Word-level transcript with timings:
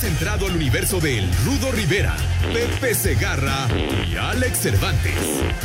Has 0.00 0.06
entrado 0.06 0.46
al 0.46 0.56
universo 0.56 0.98
de 0.98 1.18
El 1.18 1.30
Rudo 1.44 1.70
Rivera, 1.72 2.16
Pepe 2.54 2.94
Segarra 2.94 3.68
y 4.10 4.16
Alex 4.16 4.60
Cervantes. 4.60 5.12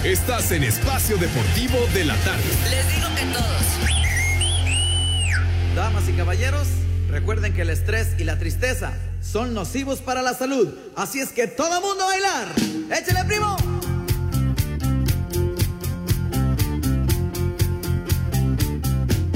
Estás 0.03 0.51
en 0.51 0.65
Espacio 0.65 1.15
Deportivo 1.15 1.77
de 1.93 2.03
la 2.03 2.17
Tarde. 2.17 2.43
Les 2.69 2.93
digo 2.93 3.07
que 3.15 3.21
todos. 3.31 3.61
Damas 5.73 6.09
y 6.09 6.11
caballeros, 6.11 6.67
recuerden 7.09 7.53
que 7.53 7.61
el 7.61 7.69
estrés 7.69 8.09
y 8.19 8.25
la 8.25 8.37
tristeza 8.37 8.91
son 9.21 9.53
nocivos 9.53 10.01
para 10.01 10.21
la 10.21 10.33
salud. 10.33 10.67
Así 10.97 11.21
es 11.21 11.29
que 11.29 11.47
todo 11.47 11.79
mundo 11.79 12.03
a 12.03 12.07
bailar. 12.07 12.47
¡Échale, 12.91 13.23
primo! 13.23 13.55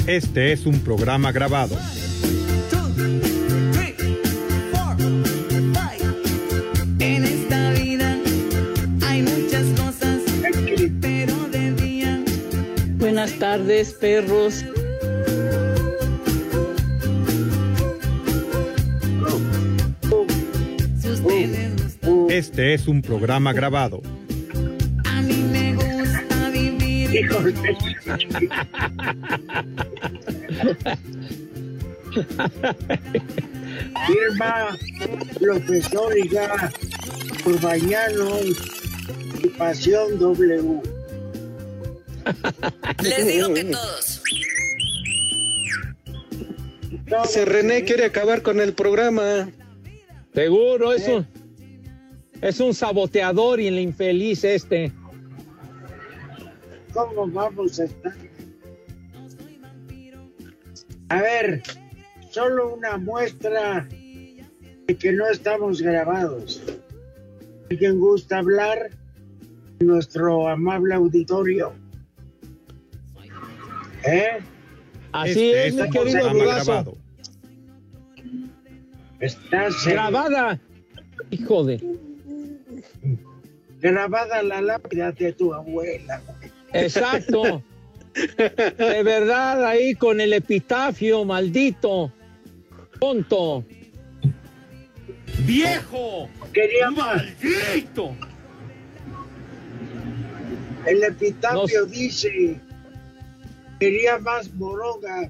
Este 0.08 0.52
es 0.52 0.66
un 0.66 0.82
programa 0.82 1.32
grabado. 1.32 1.78
Buenas 13.20 13.38
tardes, 13.38 13.94
perros. 13.96 14.64
Este 22.30 22.74
es 22.74 22.88
un 22.88 23.02
programa 23.02 23.52
grabado. 23.52 24.02
a 25.04 25.22
mí 25.22 25.36
me 25.52 25.76
gusta 25.76 26.50
vivir. 26.52 27.28
Firma 34.08 34.78
profesor 35.38 36.14
ya 36.32 36.72
Urbañanos 37.46 38.46
y 39.44 39.48
Pasión 39.50 40.18
W. 40.18 40.89
Les 43.04 43.28
digo 43.28 43.54
que 43.54 43.64
todos. 43.66 44.22
Ese 47.24 47.46
René 47.46 47.84
quiere 47.84 48.06
acabar 48.06 48.42
con 48.42 48.60
el 48.60 48.74
programa. 48.74 49.50
Seguro, 50.34 50.94
es 50.94 51.08
un, 51.08 51.28
es 52.42 52.60
un 52.60 52.74
saboteador 52.74 53.60
y 53.60 53.68
el 53.68 53.80
infeliz 53.80 54.44
este. 54.44 54.92
¿Cómo 56.94 57.28
vamos 57.28 57.80
a 57.80 57.86
estar? 57.86 58.14
A 61.10 61.22
ver, 61.22 61.64
solo 62.30 62.76
una 62.76 62.98
muestra 62.98 63.88
de 63.90 64.96
que 64.98 65.12
no 65.12 65.28
estamos 65.28 65.82
grabados. 65.82 66.62
¿Alguien 67.72 68.00
gusta 68.00 68.40
hablar? 68.40 68.92
Nuestro 69.80 70.48
amable 70.48 70.94
auditorio. 70.94 71.74
¿Eh? 74.06 74.40
Así 75.12 75.52
Este 75.52 75.68
es, 75.68 75.74
mi 75.76 75.90
querido 75.90 76.34
grabado. 76.34 76.98
Estás 79.20 79.86
Grabada. 79.86 80.60
Hijo 81.32 81.66
de. 81.66 81.84
grabada 83.82 84.42
la 84.44 84.62
lápida 84.62 85.12
de 85.12 85.34
tu 85.34 85.54
abuela. 85.54 86.22
Exacto. 86.74 87.64
De 88.78 89.04
verdad, 89.04 89.66
ahí 89.66 89.94
con 89.96 90.20
el 90.20 90.34
epitafio, 90.34 91.24
maldito. 91.26 92.12
Tonto. 93.00 93.64
¡Viejo! 95.46 96.28
Quería. 96.52 96.90
¡Maldito! 96.92 98.16
El 100.86 101.04
epitafio 101.04 101.82
Nos- 101.82 101.92
dice, 101.92 102.60
quería 103.80 104.18
más 104.20 104.54
moronga, 104.56 105.30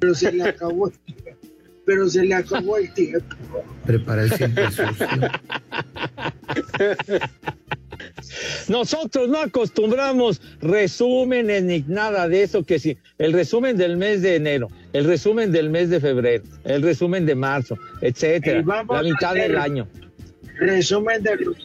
pero 0.00 0.14
se 0.14 0.32
le 0.32 0.44
acabó 0.44 0.88
el 0.88 0.98
tiempo. 0.98 1.30
Pero 1.84 2.08
se 2.08 2.24
le 2.24 2.34
acabó 2.34 2.76
el 2.76 2.92
tiempo. 2.94 3.36
Prepara 3.84 4.22
el 4.22 4.32
siempre 4.32 4.70
sucio. 4.70 5.08
Nosotros 8.68 9.28
no 9.28 9.38
acostumbramos 9.38 10.40
resúmenes 10.60 11.62
ni 11.64 11.84
nada 11.86 12.28
de 12.28 12.44
eso, 12.44 12.64
que 12.64 12.78
si 12.78 12.96
el 13.18 13.32
resumen 13.32 13.76
del 13.76 13.96
mes 13.96 14.22
de 14.22 14.36
enero, 14.36 14.68
el 14.92 15.04
resumen 15.04 15.52
del 15.52 15.70
mes 15.70 15.90
de 15.90 16.00
febrero, 16.00 16.44
el 16.64 16.82
resumen 16.82 17.26
de 17.26 17.34
marzo, 17.34 17.76
etcétera, 18.00 18.62
la 18.64 18.80
a 18.80 19.02
mitad 19.02 19.34
del 19.34 19.56
año. 19.56 19.88
Resumen 20.58 21.22
de 21.22 21.36
los... 21.36 21.56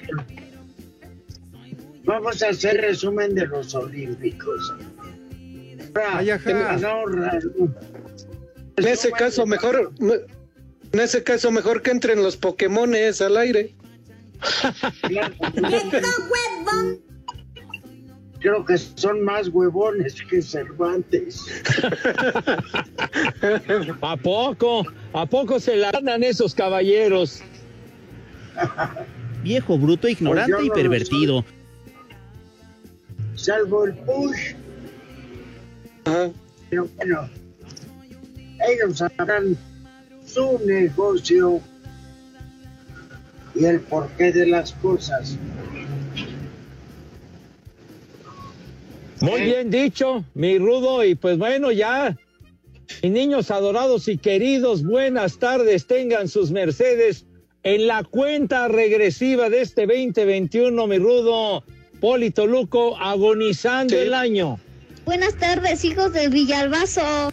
Vamos 2.04 2.42
a 2.42 2.50
hacer 2.50 2.82
resumen 2.82 3.36
de 3.36 3.48
los 3.48 3.76
olímpicos. 3.76 4.74
En 8.78 8.88
ese 8.88 9.12
caso, 9.12 9.46
mejor. 9.46 9.92
En 10.92 11.00
ese 11.00 11.24
caso, 11.24 11.52
mejor 11.52 11.82
que 11.82 11.92
entren 11.92 12.24
los 12.24 12.38
Pokémones 12.38 13.22
al 13.22 13.38
aire. 13.38 13.74
Creo 18.40 18.64
que 18.66 18.78
son 18.78 19.24
más 19.24 19.50
huevones 19.50 20.22
que 20.30 20.42
Cervantes. 20.42 21.46
¿A 24.02 24.16
poco? 24.16 24.86
¿A 25.14 25.26
poco 25.26 25.60
se 25.60 25.76
la 25.76 25.92
dan 25.92 26.24
esos 26.24 26.54
caballeros? 26.54 27.42
Viejo, 29.44 29.78
bruto, 29.78 30.08
ignorante 30.08 30.54
Pues 30.54 30.68
yo 30.68 30.74
y 30.74 30.76
pervertido. 30.76 31.46
Salvo 33.36 33.86
el 33.86 33.94
push. 33.96 34.56
Ajá. 36.08 36.32
Pero 36.70 36.88
bueno, 36.96 37.30
ellos 38.70 38.98
sabrán 38.98 39.58
su 40.26 40.60
negocio 40.66 41.60
y 43.56 43.66
el 43.66 43.80
porqué 43.82 44.32
de 44.32 44.48
las 44.48 44.72
cosas. 44.74 45.38
Muy 49.20 49.42
bien 49.42 49.72
dicho, 49.72 50.24
mi 50.36 50.58
rudo, 50.60 51.04
y 51.04 51.16
pues 51.16 51.38
bueno, 51.38 51.72
ya. 51.72 52.16
Mis 53.04 53.12
niños 53.12 53.52
adorados 53.52 54.08
y 54.08 54.18
queridos, 54.18 54.84
buenas 54.84 55.40
tardes, 55.40 55.88
tengan 55.88 56.28
sus 56.30 56.52
mercedes 56.52 57.26
en 57.64 57.88
la 57.88 58.04
cuenta 58.04 58.68
regresiva 58.70 59.50
de 59.50 59.62
este 59.62 59.86
2021, 59.88 60.88
mi 60.88 60.98
rudo. 61.00 61.64
Polito 62.00 62.46
Luco 62.46 62.96
agonizando 62.98 63.96
Sí. 63.96 64.02
el 64.02 64.14
año. 64.14 64.60
Buenas 65.08 65.36
tardes, 65.36 65.84
hijos 65.86 66.12
del 66.12 66.30
Villalbazo. 66.30 67.32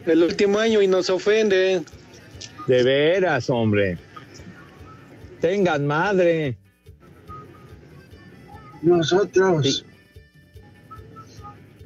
El 0.06 0.24
último 0.24 0.58
año 0.58 0.82
y 0.82 0.88
nos 0.88 1.10
ofende. 1.10 1.84
De 2.66 2.84
veras, 2.84 3.50
hombre. 3.50 3.98
Tengan 5.42 5.86
madre. 5.86 6.58
Nosotros, 8.82 9.86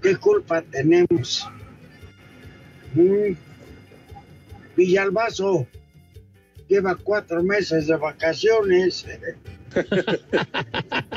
¿qué 0.03 0.15
culpa 0.17 0.61
tenemos? 0.61 1.49
Mm. 2.93 3.33
Villalbazo 4.77 5.65
lleva 6.67 6.93
cuatro 6.93 7.41
meses 7.41 7.87
de 7.87 7.95
vacaciones. 7.95 9.07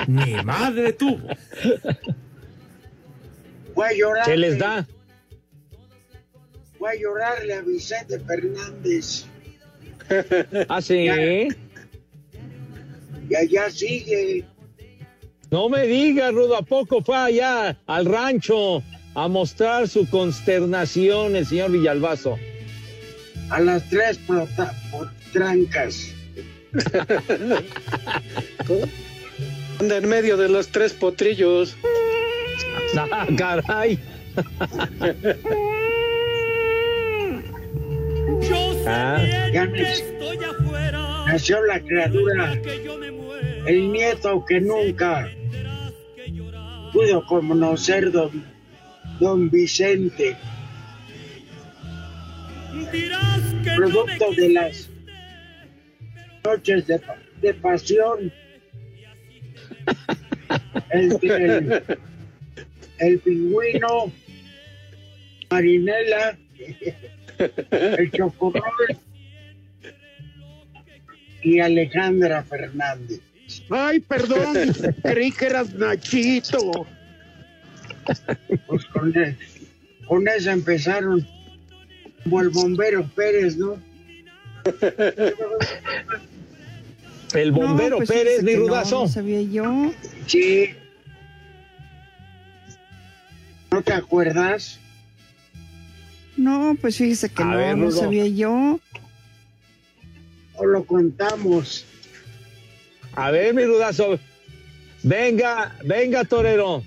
Mi 0.06 0.35
madre 0.44 0.93
tuvo. 0.93 1.29
Voy 3.75 3.87
a 3.87 3.93
llorar. 3.93 4.25
Se 4.25 4.37
les 4.37 4.58
da. 4.58 4.87
Voy 6.79 6.91
a 6.91 7.00
llorarle 7.00 7.55
a 7.55 7.61
Vicente 7.62 8.19
Fernández. 8.20 9.26
¿Ah, 10.69 10.81
sí? 10.81 11.08
Y 13.29 13.35
allá 13.35 13.70
sigue. 13.70 14.44
No 15.50 15.69
me 15.69 15.87
digas, 15.87 16.32
Rudo, 16.32 16.56
¿a 16.56 16.62
poco 16.62 17.02
fue 17.02 17.17
allá 17.17 17.79
al 17.87 18.05
rancho 18.05 18.82
a 19.14 19.29
mostrar 19.29 19.88
su 19.88 20.09
consternación 20.11 21.37
el 21.37 21.47
señor 21.47 21.73
Villalbazo? 21.73 22.37
a 23.50 23.61
las 23.61 23.88
tres 23.88 24.19
trancas. 25.32 26.12
Anda 29.81 29.96
en 29.99 30.08
medio 30.08 30.37
de 30.37 30.49
los 30.49 30.69
tres 30.69 30.93
potrillos. 30.93 31.76
Ah, 33.12 33.26
caray. 33.37 33.99
Ah, 38.87 39.19
Ya 39.52 39.67
nac- 39.67 41.26
nació 41.26 41.62
la 41.67 41.81
criatura, 41.81 42.55
el 43.67 43.93
nieto 43.93 44.44
que 44.46 44.61
nunca 44.61 45.28
pudo 46.93 47.26
conocer 47.26 48.11
don, 48.12 48.44
don 49.20 49.50
Vicente, 49.50 50.37
producto 53.76 54.31
de 54.37 54.49
las 54.50 54.88
noches 56.47 56.87
de, 56.87 56.99
pa- 56.99 57.19
de 57.43 57.55
pasión. 57.55 58.33
El, 60.91 61.19
el, 61.23 61.83
el 62.99 63.19
pingüino, 63.21 64.13
Marinela, 65.51 66.39
el 67.71 68.11
chocorrol 68.13 68.63
y 71.43 71.61
Alejandra 71.61 72.43
Fernández. 72.45 73.21
Ay, 73.71 74.01
perdón, 74.01 74.57
creí 75.03 75.31
que 75.33 75.47
eras 75.47 75.73
Nachito. 75.75 76.87
Pues 78.67 78.85
con, 78.87 79.17
e- 79.17 79.37
con 80.07 80.27
eso 80.29 80.51
empezaron 80.51 81.27
como 82.25 82.41
el 82.43 82.49
bombero 82.51 83.05
Pérez, 83.15 83.57
¿no? 83.57 83.81
el 87.34 87.52
bombero 87.52 87.99
pues 87.99 88.08
Pérez, 88.08 88.43
mi 88.43 88.55
no, 88.55 88.61
rudazo. 88.61 89.02
No, 89.02 89.08
sabía 89.08 89.43
yo. 89.43 89.93
Sí. 90.26 90.75
¿No 93.70 93.82
te 93.82 93.93
acuerdas? 93.93 94.78
No, 96.37 96.76
pues 96.81 96.96
fíjese 96.96 97.28
que 97.28 97.43
A 97.43 97.46
no, 97.46 97.56
ver, 97.56 97.76
no 97.76 97.90
sabía 97.90 98.26
yo. 98.26 98.78
¿O 100.55 100.67
lo 100.67 100.84
contamos? 100.84 101.84
A 103.14 103.31
ver, 103.31 103.55
mi 103.55 103.64
rudazo. 103.64 104.19
Venga, 105.02 105.76
venga, 105.84 106.25
torero. 106.25 106.82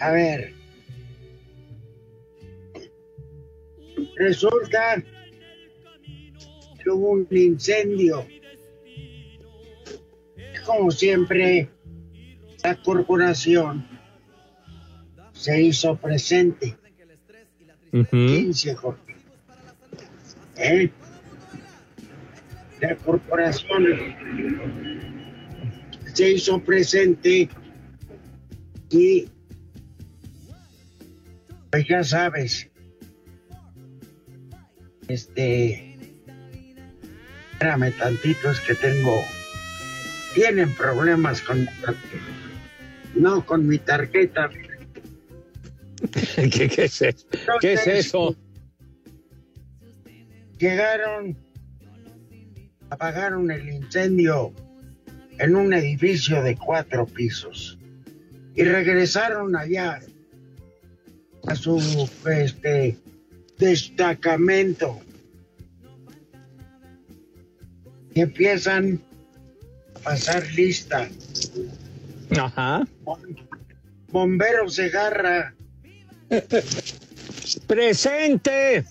A 0.00 0.10
ver. 0.10 0.54
Resulta 4.16 5.02
que 6.88 6.92
hubo 6.94 7.10
un 7.10 7.26
incendio. 7.30 8.26
Como 10.64 10.90
siempre, 10.90 11.68
la 12.64 12.82
corporación 12.82 13.86
se 15.32 15.62
hizo 15.62 15.96
presente. 15.96 16.76
15 18.10 18.74
Jorge. 18.74 19.16
¿Eh? 20.56 20.90
La 22.80 22.96
corporación 22.96 23.84
se 26.14 26.30
hizo 26.32 26.58
presente 26.60 27.48
y 28.90 29.28
pues 31.70 31.86
ya 31.86 32.02
sabes, 32.02 32.70
este, 35.08 35.87
espérame 37.58 37.90
tantito, 37.98 38.52
es 38.52 38.60
que 38.60 38.76
tengo, 38.76 39.20
tienen 40.32 40.72
problemas 40.74 41.42
con, 41.42 41.62
mi 41.62 41.66
tarjeta. 41.66 42.24
no 43.16 43.44
con 43.44 43.66
mi 43.66 43.78
tarjeta. 43.78 44.48
¿Qué, 46.36 46.68
qué 46.68 46.84
es 46.84 47.02
eso? 47.02 47.26
¿Qué 47.60 47.72
es 47.72 47.86
eso? 47.88 48.36
Llegaron, 50.60 51.36
apagaron 52.90 53.50
el 53.50 53.68
incendio 53.68 54.52
en 55.40 55.56
un 55.56 55.74
edificio 55.74 56.40
de 56.44 56.54
cuatro 56.56 57.06
pisos 57.06 57.76
y 58.54 58.62
regresaron 58.62 59.56
allá 59.56 59.98
a 61.44 61.56
su 61.56 62.08
este 62.24 62.96
destacamento 63.58 65.00
empiezan 68.20 69.00
a 69.94 69.98
pasar 70.00 70.46
lista. 70.52 71.08
Ajá. 72.38 72.86
Bombero 74.10 74.68
Segarra, 74.70 75.54
Presente. 77.66 78.84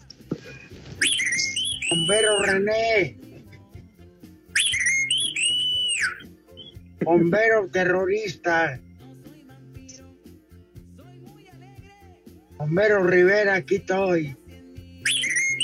bombero 1.90 2.42
René, 2.44 3.18
bombero 7.02 7.68
terrorista, 7.70 8.80
bombero 12.58 13.04
Rivera, 13.06 13.56
aquí 13.56 13.76
estoy, 13.76 14.36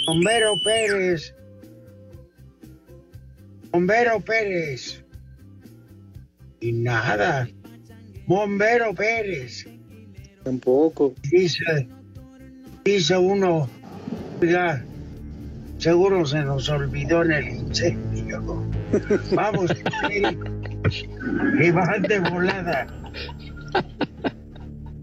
bombero 0.07 0.54
Pérez, 0.63 1.36
bombero 3.77 4.19
Pérez, 4.21 5.03
y 6.61 6.71
nada, 6.71 7.47
bombero 8.27 8.93
Pérez. 8.93 9.65
Tampoco. 10.43 11.15
Dice, 11.31 11.87
dice 12.85 13.17
uno, 13.17 13.67
oiga, 14.41 14.83
seguro 15.79 16.23
se 16.25 16.41
nos 16.43 16.69
olvidó 16.69 17.23
en 17.23 17.31
el 17.31 17.49
incendio. 17.49 18.43
Vamos, 19.33 19.71
y 21.59 21.71
van 21.71 22.01
de 22.03 22.19
volada. 22.19 22.87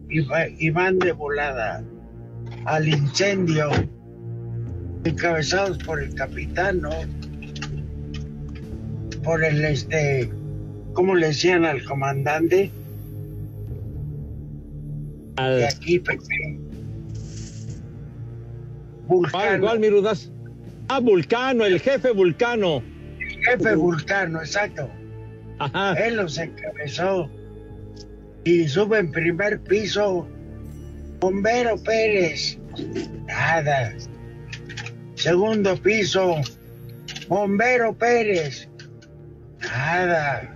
Y, 0.08 0.20
va- 0.20 0.49
y 0.49 0.70
van 0.70 0.99
de 1.00 1.12
volada 1.12 1.82
al 2.67 2.88
incendio, 2.88 3.70
encabezados 5.05 5.79
por 5.79 6.00
el 6.03 6.15
capitán, 6.15 6.82
¿no? 6.82 6.91
Por 9.22 9.44
el 9.44 9.65
este, 9.65 10.31
¿cómo 10.93 11.15
le 11.15 11.29
decían 11.29 11.65
al 11.65 11.84
comandante? 11.84 12.70
De 15.36 15.67
aquí, 15.67 15.98
Pepe. 15.98 16.58
¿Cuál, 19.06 19.60
cuál, 19.60 19.81
mi 19.81 19.89
rudazo? 19.89 20.31
Ah, 20.89 21.00
Vulcano, 21.00 21.65
el 21.65 21.81
jefe 21.81 22.10
Vulcano. 22.12 22.82
Jefe 23.44 23.74
Vulcano, 23.74 24.41
exacto. 24.41 24.89
Él 25.98 26.17
los 26.17 26.39
encabezó 26.39 27.29
y 28.44 28.67
sube 28.69 28.98
en 28.98 29.10
primer 29.10 29.60
piso. 29.60 30.27
Bombero 31.20 31.77
Pérez. 31.82 32.58
Nada. 33.27 33.94
Segundo 35.15 35.77
piso. 35.77 36.36
Bombero 37.29 37.93
Pérez. 37.94 38.69
Nada. 39.91 40.55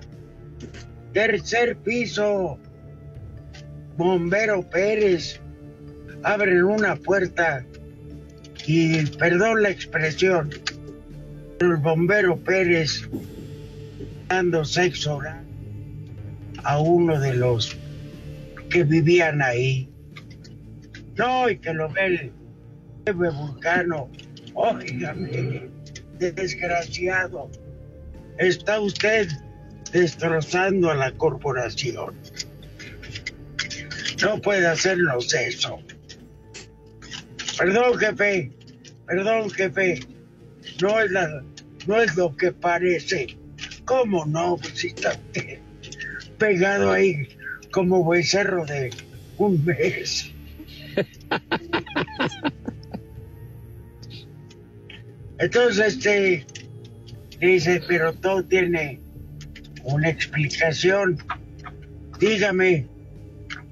Tercer 1.13 1.77
piso. 1.79 2.57
Bombero 3.97 4.63
Pérez. 4.63 5.41
Abren 6.23 6.63
una 6.63 6.95
puerta 6.95 7.67
y 8.67 9.05
perdón 9.19 9.63
la 9.63 9.71
expresión, 9.71 10.51
el 11.61 11.77
bombero 11.77 12.39
Pérez 12.39 13.07
dando 14.29 14.65
sexo 14.65 15.21
a 16.63 16.79
uno 16.79 17.21
de 17.21 17.35
los 17.35 17.77
que 18.71 18.85
vivían 18.85 19.43
ahí. 19.43 19.91
No, 21.17 21.51
y 21.51 21.59
que 21.59 21.75
lo 21.75 21.91
ve 21.91 22.07
el 22.07 22.33
jefe 23.05 23.29
vulcano. 23.31 24.09
Óigame, 24.55 25.69
desgraciado, 26.19 27.51
está 28.39 28.81
usted 28.81 29.29
destrozando 29.93 30.91
a 30.91 30.95
la 30.95 31.13
corporación. 31.13 32.15
No 34.23 34.41
puede 34.41 34.67
hacernos 34.67 35.33
eso. 35.35 35.79
Perdón, 37.59 37.99
jefe. 37.99 38.51
Perdón, 39.07 39.51
jefe. 39.51 40.01
No 40.81 41.01
es 41.01 41.11
la, 41.11 41.45
no 41.87 42.01
es 42.01 42.17
lo 42.17 42.37
que 42.37 42.53
parece. 42.53 43.37
¿Cómo 43.85 44.25
no? 44.27 44.59
Si 44.75 44.89
está 44.89 45.11
usted 45.13 45.59
pegado 46.39 46.93
ahí 46.93 47.29
como 47.71 48.09
becerro 48.09 48.65
de 48.67 48.91
un 49.39 49.65
mes. 49.65 50.31
Entonces, 55.39 55.95
este, 55.97 56.47
dice, 57.41 57.83
pero 57.87 58.13
todo 58.13 58.45
tiene 58.45 59.01
una 59.85 60.09
explicación. 60.09 61.19
Dígame, 62.19 62.87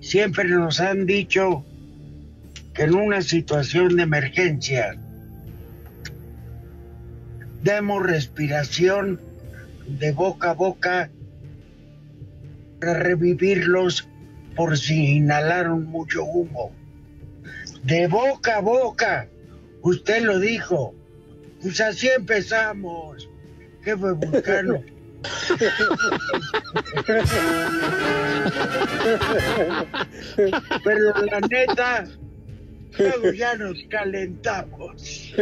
siempre 0.00 0.44
nos 0.48 0.80
han 0.80 1.06
dicho 1.06 1.64
que 2.74 2.82
en 2.84 2.94
una 2.94 3.22
situación 3.22 3.96
de 3.96 4.02
emergencia 4.02 4.96
demos 7.62 8.02
respiración 8.02 9.20
de 9.86 10.12
boca 10.12 10.50
a 10.50 10.54
boca 10.54 11.10
para 12.80 12.94
revivirlos 12.94 14.08
por 14.56 14.76
si 14.76 15.16
inhalaron 15.16 15.86
mucho 15.86 16.24
humo. 16.24 16.72
De 17.84 18.06
boca 18.06 18.56
a 18.56 18.60
boca, 18.60 19.28
usted 19.82 20.22
lo 20.22 20.38
dijo. 20.38 20.94
Pues 21.60 21.80
así 21.80 22.08
empezamos. 22.08 23.28
¿Qué 23.82 23.96
fue 23.96 24.12
Vulcano? 24.12 24.82
Pero 30.84 31.12
la 31.26 31.40
neta, 31.40 32.04
luego 32.98 33.32
ya 33.32 33.54
nos 33.56 33.76
calentamos. 33.88 35.32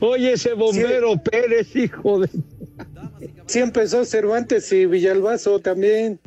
Oye, 0.00 0.32
ese 0.32 0.52
bombero 0.54 1.16
Pérez, 1.22 1.74
hijo 1.76 2.20
de. 2.20 2.28
Sí 3.46 3.60
empezó 3.60 4.04
Cervantes 4.04 4.72
y 4.72 4.86
Villalbazo 4.86 5.60
también. 5.60 6.18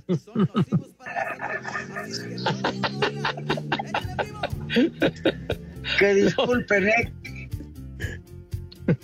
Que 6.00 6.14
disculpen, 6.14 6.88
eh. 6.88 7.14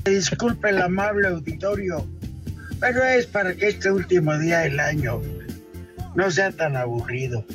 Que 0.03 0.11
disculpe 0.11 0.69
el 0.69 0.81
amable 0.81 1.27
auditorio, 1.27 2.07
pero 2.79 3.03
es 3.03 3.25
para 3.27 3.53
que 3.53 3.67
este 3.67 3.91
último 3.91 4.37
día 4.37 4.59
del 4.59 4.79
año 4.79 5.21
no 6.15 6.31
sea 6.31 6.51
tan 6.51 6.77
aburrido. 6.77 7.45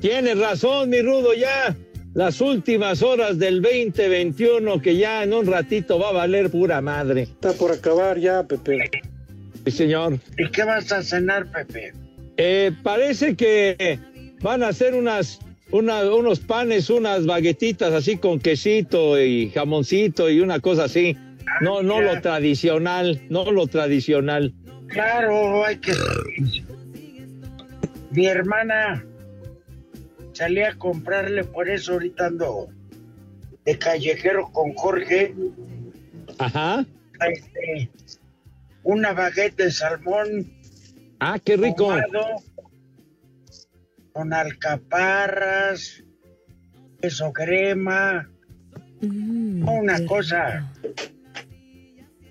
Tienes 0.00 0.38
razón, 0.38 0.90
mi 0.90 1.02
Rudo, 1.02 1.34
ya 1.34 1.76
las 2.14 2.40
últimas 2.40 3.02
horas 3.02 3.38
del 3.38 3.60
2021 3.60 4.80
que 4.80 4.96
ya 4.96 5.22
en 5.22 5.34
un 5.34 5.46
ratito 5.46 5.98
va 5.98 6.08
a 6.08 6.12
valer 6.12 6.50
pura 6.50 6.80
madre. 6.80 7.24
Está 7.24 7.52
por 7.52 7.72
acabar 7.72 8.18
ya, 8.18 8.42
Pepe. 8.42 8.90
Sí, 9.64 9.70
señor. 9.70 10.18
¿Y 10.38 10.48
qué 10.50 10.64
vas 10.64 10.90
a 10.92 11.02
cenar, 11.02 11.50
Pepe? 11.50 11.92
Eh, 12.38 12.72
parece 12.82 13.36
que 13.36 13.98
van 14.40 14.62
a 14.62 14.68
hacer 14.68 14.94
unas, 14.94 15.40
una- 15.70 16.04
unos 16.14 16.40
panes, 16.40 16.90
unas 16.90 17.26
baguetitas 17.26 17.92
así 17.92 18.16
con 18.16 18.38
quesito 18.40 19.20
y 19.20 19.50
jamoncito 19.50 20.30
y 20.30 20.40
una 20.40 20.60
cosa 20.60 20.84
así. 20.84 21.16
No, 21.60 21.82
no 21.82 22.00
lo 22.00 22.20
tradicional, 22.20 23.22
no 23.30 23.50
lo 23.50 23.66
tradicional. 23.66 24.52
Claro, 24.88 25.64
hay 25.64 25.78
que. 25.78 25.92
Mi 28.10 28.26
hermana 28.26 29.04
salí 30.32 30.60
a 30.62 30.74
comprarle, 30.76 31.44
por 31.44 31.68
eso 31.68 31.94
ahorita 31.94 32.26
ando 32.26 32.68
de 33.64 33.78
callejero 33.78 34.50
con 34.52 34.74
Jorge. 34.74 35.34
Ajá. 36.38 36.84
Este, 37.28 37.90
una 38.82 39.12
baguette 39.12 39.56
de 39.56 39.70
salmón. 39.70 40.52
Ah, 41.20 41.38
qué 41.42 41.56
rico. 41.56 41.90
ahumado, 41.90 42.42
con 44.16 44.32
alcaparras, 44.32 46.02
queso 47.02 47.34
crema. 47.34 48.30
Una 49.02 50.06
cosa. 50.06 50.72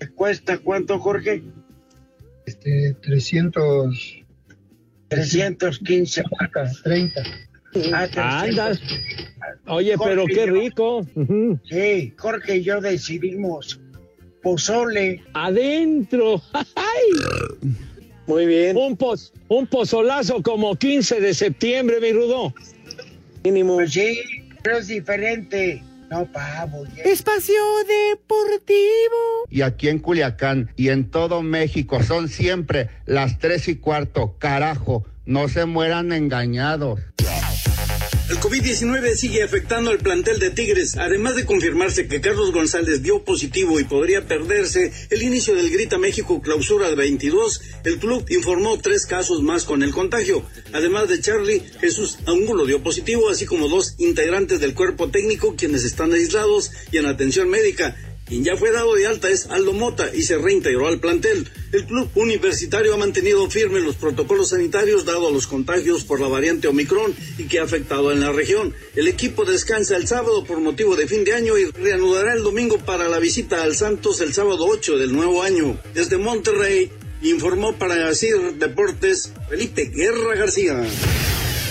¿Te 0.00 0.08
cuesta 0.10 0.58
cuánto, 0.58 0.98
Jorge? 0.98 1.44
Este, 2.44 2.96
300. 3.00 4.24
315. 5.06 6.24
30. 6.82 7.22
Ah, 8.16 8.40
Andas. 8.40 8.80
Oye, 9.68 9.94
pero 9.96 10.22
Jorge, 10.22 10.34
qué 10.34 10.46
yo- 10.46 10.52
rico. 10.54 11.06
Sí, 11.70 12.14
Jorge 12.18 12.56
y 12.56 12.62
yo 12.64 12.80
decidimos 12.80 13.80
pozole. 14.42 15.22
Adentro. 15.34 16.42
¡Ay! 16.52 17.76
Muy 18.26 18.46
bien. 18.46 18.76
Un, 18.76 18.96
poz, 18.96 19.32
un 19.48 19.66
pozolazo 19.66 20.42
como 20.42 20.74
15 20.76 21.20
de 21.20 21.34
septiembre, 21.34 22.00
mi 22.00 22.12
Rudo. 22.12 22.52
Mínimo. 23.44 23.76
Pues 23.76 23.92
sí, 23.92 24.20
pero 24.62 24.78
es 24.78 24.88
diferente. 24.88 25.82
No, 26.10 26.24
pavo. 26.32 26.84
ya. 26.96 27.02
Espacio 27.02 27.54
Deportivo. 27.86 29.46
y 29.50 29.62
aquí 29.62 29.88
en 29.88 29.98
Culiacán 29.98 30.70
y 30.76 30.88
en 30.90 31.10
todo 31.10 31.42
México 31.42 32.02
son 32.02 32.28
siempre 32.28 32.90
las 33.06 33.38
tres 33.38 33.66
y 33.68 33.76
cuarto. 33.76 34.36
Carajo, 34.38 35.04
no 35.24 35.48
se 35.48 35.64
mueran 35.64 36.12
engañados. 36.12 37.00
El 38.28 38.40
COVID-19 38.40 39.14
sigue 39.14 39.44
afectando 39.44 39.92
al 39.92 39.98
plantel 39.98 40.40
de 40.40 40.50
Tigres, 40.50 40.96
además 40.96 41.36
de 41.36 41.44
confirmarse 41.44 42.08
que 42.08 42.20
Carlos 42.20 42.50
González 42.50 43.00
dio 43.00 43.22
positivo 43.22 43.78
y 43.78 43.84
podría 43.84 44.26
perderse 44.26 44.92
el 45.10 45.22
inicio 45.22 45.54
del 45.54 45.70
Grita 45.70 45.96
México 45.96 46.42
Clausura 46.42 46.92
22, 46.92 47.60
el 47.84 47.98
club 48.00 48.26
informó 48.28 48.80
tres 48.80 49.06
casos 49.06 49.42
más 49.42 49.62
con 49.62 49.84
el 49.84 49.92
contagio. 49.92 50.42
Además 50.72 51.08
de 51.08 51.20
Charlie, 51.20 51.62
Jesús 51.80 52.18
Angulo 52.26 52.66
dio 52.66 52.82
positivo, 52.82 53.28
así 53.28 53.46
como 53.46 53.68
dos 53.68 53.94
integrantes 53.98 54.58
del 54.58 54.74
cuerpo 54.74 55.08
técnico 55.08 55.54
quienes 55.54 55.84
están 55.84 56.12
aislados 56.12 56.72
y 56.90 56.98
en 56.98 57.06
atención 57.06 57.48
médica. 57.48 57.94
Quien 58.26 58.42
ya 58.42 58.56
fue 58.56 58.72
dado 58.72 58.94
de 58.94 59.06
alta 59.06 59.30
es 59.30 59.46
Aldo 59.46 59.72
Mota 59.72 60.10
y 60.12 60.22
se 60.22 60.36
reintegró 60.36 60.88
al 60.88 60.98
plantel. 60.98 61.48
El 61.70 61.86
club 61.86 62.10
universitario 62.16 62.92
ha 62.92 62.96
mantenido 62.96 63.48
firmes 63.48 63.84
los 63.84 63.94
protocolos 63.94 64.48
sanitarios 64.48 65.04
dado 65.04 65.28
a 65.28 65.30
los 65.30 65.46
contagios 65.46 66.02
por 66.02 66.20
la 66.20 66.26
variante 66.26 66.66
Omicron 66.66 67.14
y 67.38 67.44
que 67.44 67.60
ha 67.60 67.62
afectado 67.62 68.10
en 68.10 68.18
la 68.18 68.32
región. 68.32 68.74
El 68.96 69.06
equipo 69.06 69.44
descansa 69.44 69.96
el 69.96 70.08
sábado 70.08 70.42
por 70.42 70.58
motivo 70.58 70.96
de 70.96 71.06
fin 71.06 71.22
de 71.22 71.34
año 71.34 71.56
y 71.56 71.66
reanudará 71.66 72.34
el 72.34 72.42
domingo 72.42 72.78
para 72.78 73.08
la 73.08 73.20
visita 73.20 73.62
al 73.62 73.76
Santos 73.76 74.20
el 74.20 74.34
sábado 74.34 74.66
8 74.66 74.98
del 74.98 75.12
nuevo 75.12 75.44
año. 75.44 75.78
Desde 75.94 76.18
Monterrey 76.18 76.90
informó 77.22 77.74
para 77.74 78.12
CIR 78.12 78.54
Deportes 78.54 79.32
Felipe 79.48 79.84
Guerra 79.84 80.34
García. 80.34 80.82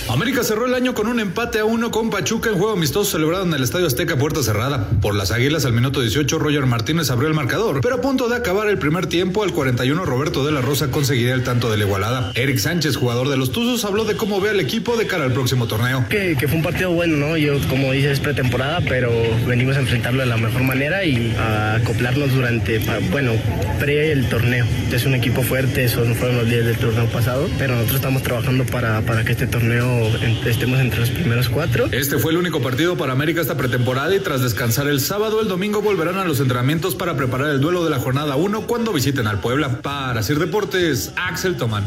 América 0.07 0.43
cerró 0.43 0.67
el 0.67 0.75
año 0.75 0.93
con 0.93 1.07
un 1.07 1.19
empate 1.19 1.57
a 1.57 1.65
uno 1.65 1.89
con 1.89 2.11
Pachuca 2.11 2.51
en 2.51 2.57
juego 2.57 2.73
amistoso 2.73 3.13
celebrado 3.13 3.43
en 3.43 3.53
el 3.53 3.63
Estadio 3.63 3.87
Azteca 3.87 4.17
puerta 4.17 4.43
cerrada. 4.43 4.87
Por 5.01 5.15
las 5.15 5.31
Águilas 5.31 5.65
al 5.65 5.73
minuto 5.73 5.99
18 5.99 6.37
Roger 6.37 6.67
Martínez 6.67 7.09
abrió 7.09 7.27
el 7.27 7.33
marcador, 7.33 7.81
pero 7.81 7.95
a 7.95 8.01
punto 8.01 8.29
de 8.29 8.35
acabar 8.35 8.69
el 8.69 8.77
primer 8.77 9.07
tiempo 9.07 9.43
al 9.43 9.51
41 9.51 10.05
Roberto 10.05 10.45
de 10.45 10.51
la 10.51 10.61
Rosa 10.61 10.91
conseguiría 10.91 11.33
el 11.33 11.43
tanto 11.43 11.71
de 11.71 11.77
la 11.77 11.85
igualada. 11.85 12.31
Eric 12.35 12.59
Sánchez, 12.59 12.97
jugador 12.97 13.29
de 13.29 13.37
los 13.37 13.51
Tuzos, 13.51 13.83
habló 13.83 14.05
de 14.05 14.15
cómo 14.15 14.39
ve 14.39 14.51
al 14.51 14.59
equipo 14.59 14.95
de 14.95 15.07
cara 15.07 15.23
al 15.23 15.33
próximo 15.33 15.65
torneo. 15.65 16.05
Que, 16.07 16.37
fue 16.37 16.57
un 16.57 16.63
partido 16.63 16.91
bueno, 16.91 17.17
¿no? 17.17 17.35
Yo, 17.35 17.57
como 17.67 17.91
dices, 17.91 18.11
es 18.11 18.19
pretemporada, 18.19 18.81
pero 18.87 19.11
venimos 19.47 19.75
a 19.75 19.79
enfrentarlo 19.79 20.19
de 20.19 20.27
la 20.27 20.37
mejor 20.37 20.61
manera 20.61 21.03
y 21.03 21.35
a 21.35 21.75
acoplarnos 21.75 22.31
durante, 22.31 22.79
bueno, 23.09 23.31
pre 23.79 24.11
el 24.11 24.29
torneo. 24.29 24.67
Es 24.91 25.05
un 25.05 25.15
equipo 25.15 25.41
fuerte, 25.41 25.85
eso 25.85 26.05
no 26.05 26.13
fueron 26.13 26.37
los 26.37 26.47
días 26.47 26.63
del 26.63 26.77
torneo 26.77 27.07
pasado, 27.07 27.49
pero 27.57 27.73
nosotros 27.73 27.97
estamos 27.97 28.21
trabajando 28.21 28.65
para, 28.65 29.01
para 29.01 29.25
que 29.25 29.31
este 29.31 29.47
torneo 29.47 29.94
en- 29.97 30.47
estemos 30.47 30.79
entre 30.79 30.99
los 30.99 31.09
primeros 31.09 31.49
cuatro. 31.49 31.87
Este 31.91 32.17
fue 32.17 32.31
el 32.31 32.37
único 32.37 32.61
partido 32.61 32.95
para 32.97 33.13
América 33.13 33.41
esta 33.41 33.57
pretemporada 33.57 34.15
y 34.15 34.19
tras 34.19 34.41
descansar 34.41 34.87
el 34.87 34.99
sábado, 34.99 35.41
el 35.41 35.47
domingo 35.47 35.81
volverán 35.81 36.17
a 36.17 36.25
los 36.25 36.39
entrenamientos 36.39 36.95
para 36.95 37.15
preparar 37.15 37.49
el 37.49 37.59
duelo 37.61 37.83
de 37.83 37.89
la 37.89 37.99
jornada 37.99 38.35
1 38.35 38.67
cuando 38.67 38.93
visiten 38.93 39.27
al 39.27 39.39
Puebla. 39.39 39.81
Para 39.81 40.21
Sir 40.23 40.39
Deportes, 40.39 41.13
Axel 41.15 41.55
Tomán. 41.57 41.83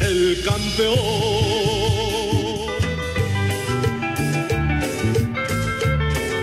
El 0.00 0.36
campeón. 0.44 0.96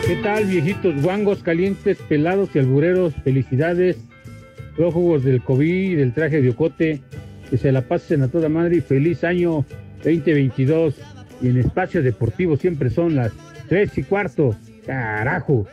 ¿Qué 0.07 0.15
tal, 0.22 0.45
viejitos 0.45 1.01
guangos, 1.01 1.43
calientes, 1.43 1.98
pelados 2.10 2.50
y 2.53 2.60
albureros? 2.60 3.13
Felicidades, 3.24 3.98
prófugos 4.75 5.24
del 5.24 5.41
COVID 5.41 5.91
y 5.91 5.95
del 5.95 6.13
traje 6.13 6.41
de 6.41 6.50
ocote. 6.50 7.01
Que 7.50 7.57
se 7.57 7.72
la 7.72 7.81
pasen 7.81 8.24
a 8.24 8.27
toda 8.29 8.50
madre 8.50 8.77
y 8.77 8.81
feliz 8.81 9.24
año 9.24 9.63
2022. 10.03 10.95
Y 11.41 11.48
en 11.50 11.57
espacio 11.57 12.01
deportivo 12.01 12.57
siempre 12.57 12.89
son 12.89 13.15
las 13.15 13.31
tres 13.67 13.98
y 13.98 14.03
cuarto. 14.03 14.55
Carajo. 14.86 15.67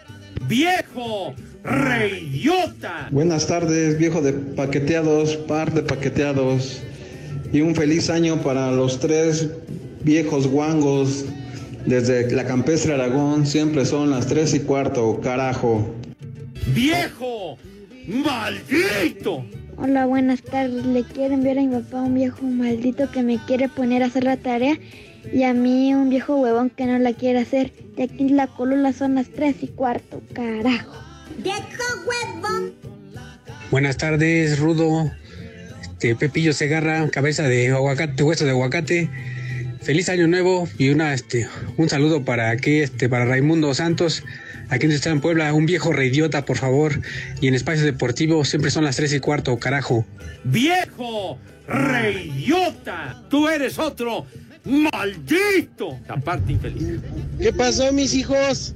¡Viejo! 0.48 1.34
¡Reyota! 1.62 3.08
Buenas 3.10 3.46
tardes, 3.46 3.98
viejo 3.98 4.22
de 4.22 4.32
paqueteados, 4.32 5.36
par 5.36 5.72
de 5.72 5.82
paqueteados. 5.82 6.82
Y 7.52 7.60
un 7.60 7.74
feliz 7.74 8.08
año 8.08 8.40
para 8.40 8.70
los 8.72 8.98
tres 8.98 9.50
viejos 10.02 10.46
guangos. 10.46 11.26
Desde 11.86 12.30
la 12.30 12.44
campestre 12.44 12.94
Aragón 12.94 13.46
siempre 13.46 13.84
son 13.84 14.10
las 14.10 14.26
tres 14.26 14.54
y 14.54 14.60
cuarto, 14.60 15.20
carajo. 15.20 15.94
¡Viejo! 16.74 17.58
¡Maldito! 18.06 19.44
Hola, 19.82 20.04
buenas 20.04 20.42
tardes. 20.42 20.84
Le 20.84 21.04
quiero 21.04 21.32
enviar 21.32 21.58
a 21.58 21.62
mi 21.62 21.74
papá 21.74 22.02
un 22.02 22.14
viejo 22.14 22.42
maldito 22.42 23.10
que 23.10 23.22
me 23.22 23.42
quiere 23.46 23.70
poner 23.70 24.02
a 24.02 24.06
hacer 24.06 24.24
la 24.24 24.36
tarea 24.36 24.78
y 25.32 25.44
a 25.44 25.54
mí 25.54 25.94
un 25.94 26.10
viejo 26.10 26.36
huevón 26.36 26.68
que 26.68 26.84
no 26.84 26.98
la 26.98 27.14
quiere 27.14 27.38
hacer. 27.38 27.72
De 27.96 28.02
aquí 28.02 28.28
en 28.28 28.36
la 28.36 28.46
colula 28.46 28.92
son 28.92 29.14
las 29.14 29.30
tres 29.30 29.56
y 29.62 29.68
cuarto, 29.68 30.20
carajo. 30.34 31.02
¡Viejo 31.38 31.60
huevón! 32.06 32.74
Buenas 33.70 33.96
tardes, 33.96 34.58
Rudo. 34.58 35.10
Este, 35.80 36.14
Pepillo 36.14 36.52
Segarra, 36.52 37.08
cabeza 37.08 37.44
de 37.44 37.68
aguacate, 37.68 38.22
hueso 38.22 38.44
de 38.44 38.50
aguacate. 38.50 39.08
Feliz 39.80 40.10
año 40.10 40.28
nuevo 40.28 40.68
y 40.76 40.90
una 40.90 41.14
este 41.14 41.48
un 41.78 41.88
saludo 41.88 42.22
para 42.22 42.50
aquí 42.50 42.80
este 42.80 43.08
para 43.08 43.24
Raimundo 43.24 43.72
Santos, 43.72 44.24
aquí 44.70 44.86
en 44.86 44.92
está 44.92 45.10
en 45.10 45.20
Puebla, 45.20 45.52
un 45.52 45.66
viejo 45.66 45.92
reidiota, 45.92 46.44
por 46.44 46.56
favor, 46.56 47.00
y 47.40 47.48
en 47.48 47.54
espacio 47.54 47.84
deportivo 47.84 48.44
siempre 48.44 48.70
son 48.70 48.84
las 48.84 48.96
tres 48.96 49.12
y 49.12 49.20
cuarto, 49.20 49.58
carajo. 49.58 50.06
¡Viejo! 50.44 51.38
¡Reyota! 51.68 53.22
¡Tú 53.28 53.48
eres 53.48 53.78
otro! 53.78 54.26
¡Maldito! 54.64 55.98
Aparte 56.08 56.52
infeliz. 56.52 57.00
¿Qué 57.38 57.52
pasó, 57.52 57.92
mis 57.92 58.14
hijos? 58.14 58.74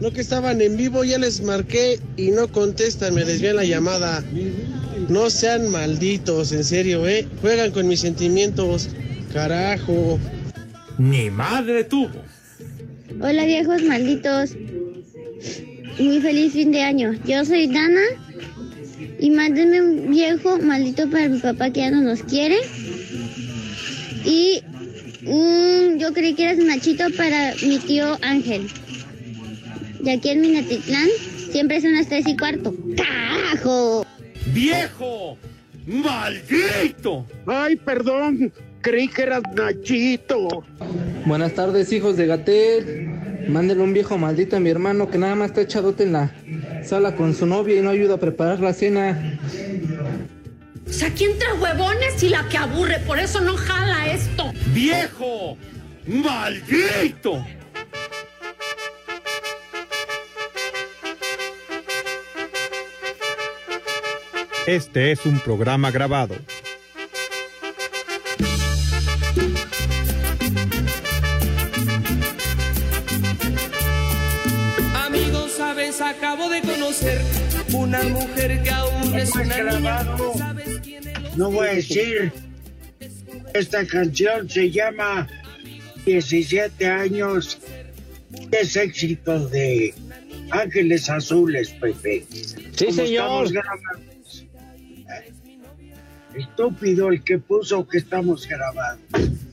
No 0.00 0.12
que 0.12 0.20
estaban 0.20 0.60
en 0.60 0.76
vivo, 0.76 1.04
ya 1.04 1.18
les 1.18 1.42
marqué 1.42 2.00
y 2.16 2.32
no 2.32 2.48
contestan, 2.48 3.14
me 3.14 3.24
desvían 3.24 3.56
la 3.56 3.64
llamada. 3.64 4.24
No 5.08 5.30
sean 5.30 5.70
malditos, 5.70 6.52
en 6.52 6.64
serio, 6.64 7.06
¿eh? 7.06 7.26
Juegan 7.40 7.70
con 7.70 7.86
mis 7.86 8.00
sentimientos. 8.00 8.88
Carajo. 9.32 10.18
Ni 10.98 11.30
madre 11.30 11.84
tuvo. 11.84 12.10
Hola, 13.20 13.44
viejos 13.44 13.82
malditos. 13.82 14.56
Muy 15.98 16.20
feliz 16.20 16.52
fin 16.52 16.72
de 16.72 16.82
año. 16.82 17.12
Yo 17.26 17.44
soy 17.44 17.66
Dana 17.66 18.00
y 19.18 19.30
mándenme 19.30 19.80
un 19.80 20.10
viejo 20.10 20.58
maldito 20.58 21.08
para 21.10 21.28
mi 21.28 21.38
papá 21.38 21.70
que 21.70 21.80
ya 21.80 21.90
no 21.90 22.00
nos 22.00 22.22
quiere. 22.22 22.56
Y 24.24 24.62
un, 25.26 25.98
yo 25.98 26.12
creí 26.12 26.34
que 26.34 26.44
eras 26.44 26.58
Nachito 26.58 27.04
para 27.16 27.54
mi 27.62 27.78
tío 27.78 28.18
Ángel. 28.22 28.66
Y 30.04 30.10
aquí 30.10 30.30
en 30.30 30.40
Minatitlán 30.40 31.08
siempre 31.50 31.80
son 31.80 31.94
las 31.94 32.08
tres 32.08 32.26
y 32.26 32.36
cuarto. 32.36 32.74
¡Carajo! 32.96 34.06
¡Viejo! 34.52 35.38
¡Maldito! 35.86 37.26
Ay, 37.46 37.76
perdón. 37.76 38.52
Creí 38.80 39.06
que 39.08 39.22
eras 39.22 39.42
Nachito. 39.54 40.64
Buenas 41.26 41.54
tardes, 41.54 41.92
hijos 41.92 42.16
de 42.16 42.26
Gatel. 42.26 43.11
Mándenle 43.48 43.82
un 43.82 43.92
viejo 43.92 44.18
maldito 44.18 44.56
a 44.56 44.60
mi 44.60 44.70
hermano 44.70 45.10
que 45.10 45.18
nada 45.18 45.34
más 45.34 45.48
está 45.48 45.62
echadote 45.62 46.04
en 46.04 46.12
la 46.12 46.30
sala 46.84 47.16
con 47.16 47.34
su 47.34 47.46
novia 47.46 47.78
y 47.78 47.82
no 47.82 47.90
ayuda 47.90 48.14
a 48.14 48.18
preparar 48.18 48.60
la 48.60 48.72
cena. 48.72 49.38
O 50.88 50.92
sea, 50.92 51.08
aquí 51.08 51.24
entre 51.24 51.52
huevones 51.54 52.22
y 52.22 52.28
la 52.28 52.48
que 52.48 52.58
aburre, 52.58 52.98
por 53.06 53.18
eso 53.18 53.40
no 53.40 53.56
jala 53.56 54.12
esto. 54.12 54.52
¡Viejo! 54.74 55.56
¡Maldito! 56.06 57.44
Este 64.66 65.10
es 65.10 65.26
un 65.26 65.40
programa 65.40 65.90
grabado. 65.90 66.36
Conocer 76.92 77.22
una 77.72 78.02
mujer 78.02 78.62
que 78.62 78.70
aún 78.70 79.14
es 79.14 79.34
una 79.34 79.80
niña. 79.80 80.04
No 81.36 81.50
voy 81.50 81.68
a 81.68 81.74
decir. 81.74 82.32
Esta 83.54 83.86
canción 83.86 84.48
se 84.48 84.70
llama 84.70 85.26
17 86.04 86.86
años. 86.86 87.58
Es 88.50 88.76
éxito 88.76 89.48
de 89.48 89.94
Ángeles 90.50 91.08
Azules, 91.08 91.70
Pepe. 91.70 92.26
Sí, 92.30 92.92
señor. 92.92 93.48
Estúpido 96.34 97.10
el 97.10 97.22
que 97.24 97.38
puso 97.38 97.86
que 97.86 97.98
estamos 97.98 98.46
grabando. 98.46 99.02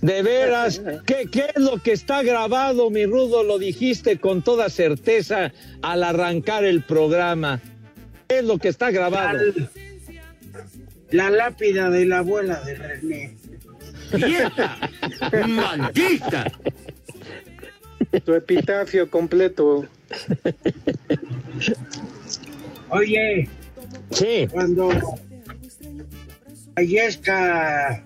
De 0.01 0.21
veras, 0.21 0.81
¿qué, 1.05 1.27
¿qué 1.29 1.47
es 1.53 1.61
lo 1.61 1.77
que 1.83 1.91
está 1.91 2.23
grabado, 2.23 2.89
mi 2.89 3.05
Rudo? 3.05 3.43
Lo 3.43 3.59
dijiste 3.59 4.17
con 4.17 4.41
toda 4.41 4.69
certeza 4.69 5.51
al 5.81 6.03
arrancar 6.03 6.63
el 6.63 6.83
programa. 6.83 7.59
¿Qué 8.27 8.39
es 8.39 8.45
lo 8.45 8.57
que 8.59 8.69
está 8.69 8.91
grabado? 8.91 9.39
La 11.11 11.29
lápida 11.29 11.89
de 11.89 12.05
la 12.05 12.19
abuela 12.19 12.61
de 12.61 12.75
René. 12.75 13.35
¡Vieja! 14.13 14.77
¡Maldita! 15.47 16.51
Tu 18.23 18.33
epitafio 18.33 19.09
completo. 19.09 19.85
Oye, 22.89 23.49
sí. 24.11 24.47
cuando 24.51 24.89
fallezca 26.73 28.03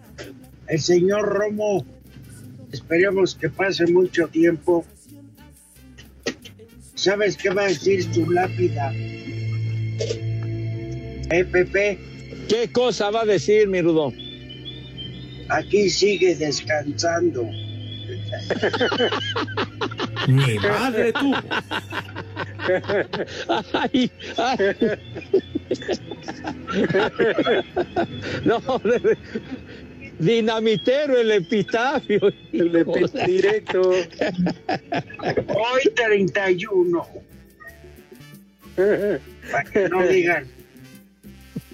el 0.67 0.80
señor 0.80 1.26
Romo, 1.28 1.86
esperemos 2.71 3.36
que 3.36 3.49
pase 3.49 3.86
mucho 3.88 4.28
tiempo. 4.28 4.86
¿Sabes 6.95 7.36
qué 7.38 7.49
va 7.49 7.63
a 7.63 7.67
decir 7.67 8.04
su 8.13 8.30
lápida? 8.32 8.91
¿Eh, 11.32 11.45
Pepe? 11.52 11.97
¿Qué 12.47 12.69
cosa 12.71 13.10
va 13.12 13.21
a 13.21 13.26
decir, 13.26 13.67
mi 13.67 13.82
Rudo? 13.82 14.13
Aquí 15.49 15.89
sigue 15.89 16.36
descansando. 16.36 17.43
Ni 20.28 20.58
madre 20.60 21.12
tuvo. 21.13 21.36
Ay, 23.73 24.10
ay. 24.38 24.58
No, 28.45 28.60
de- 28.80 29.17
dinamitero 30.25 31.17
el 31.17 31.31
epitafio. 31.31 32.19
El 32.53 32.73
epi- 32.73 33.25
directo. 33.25 33.89
Hoy 33.89 35.81
31. 35.95 37.07
Para 39.51 39.63
que 39.71 39.89
no 39.89 40.07
digan. 40.07 40.47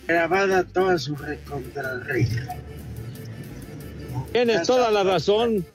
Grabada 0.07 0.63
toda 0.63 0.97
su 0.97 1.15
recontrarreja. 1.15 2.57
Tienes 4.31 4.67
toda 4.67 4.91
la 4.91 5.03
razón. 5.03 5.65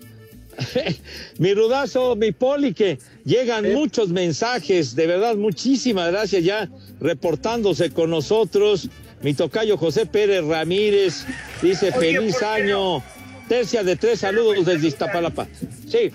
mi 1.38 1.54
rudazo, 1.54 2.16
mi 2.16 2.32
poli, 2.32 2.74
que 2.74 2.98
llegan 3.24 3.72
muchos 3.72 4.08
mensajes, 4.10 4.94
de 4.94 5.06
verdad, 5.06 5.34
muchísimas 5.36 6.10
gracias 6.12 6.44
ya 6.44 6.68
reportándose 7.00 7.90
con 7.90 8.10
nosotros. 8.10 8.88
Mi 9.22 9.34
tocayo 9.34 9.76
José 9.76 10.06
Pérez 10.06 10.44
Ramírez 10.44 11.24
dice 11.62 11.90
Oye, 11.96 12.14
feliz 12.14 12.32
¿por 12.34 12.40
qué 12.40 12.46
año. 12.46 13.02
Tercia 13.48 13.82
de 13.82 13.96
tres 13.96 14.20
saludos 14.20 14.64
desde 14.64 14.88
Iztapalapa. 14.88 15.46
Sí. 15.88 16.12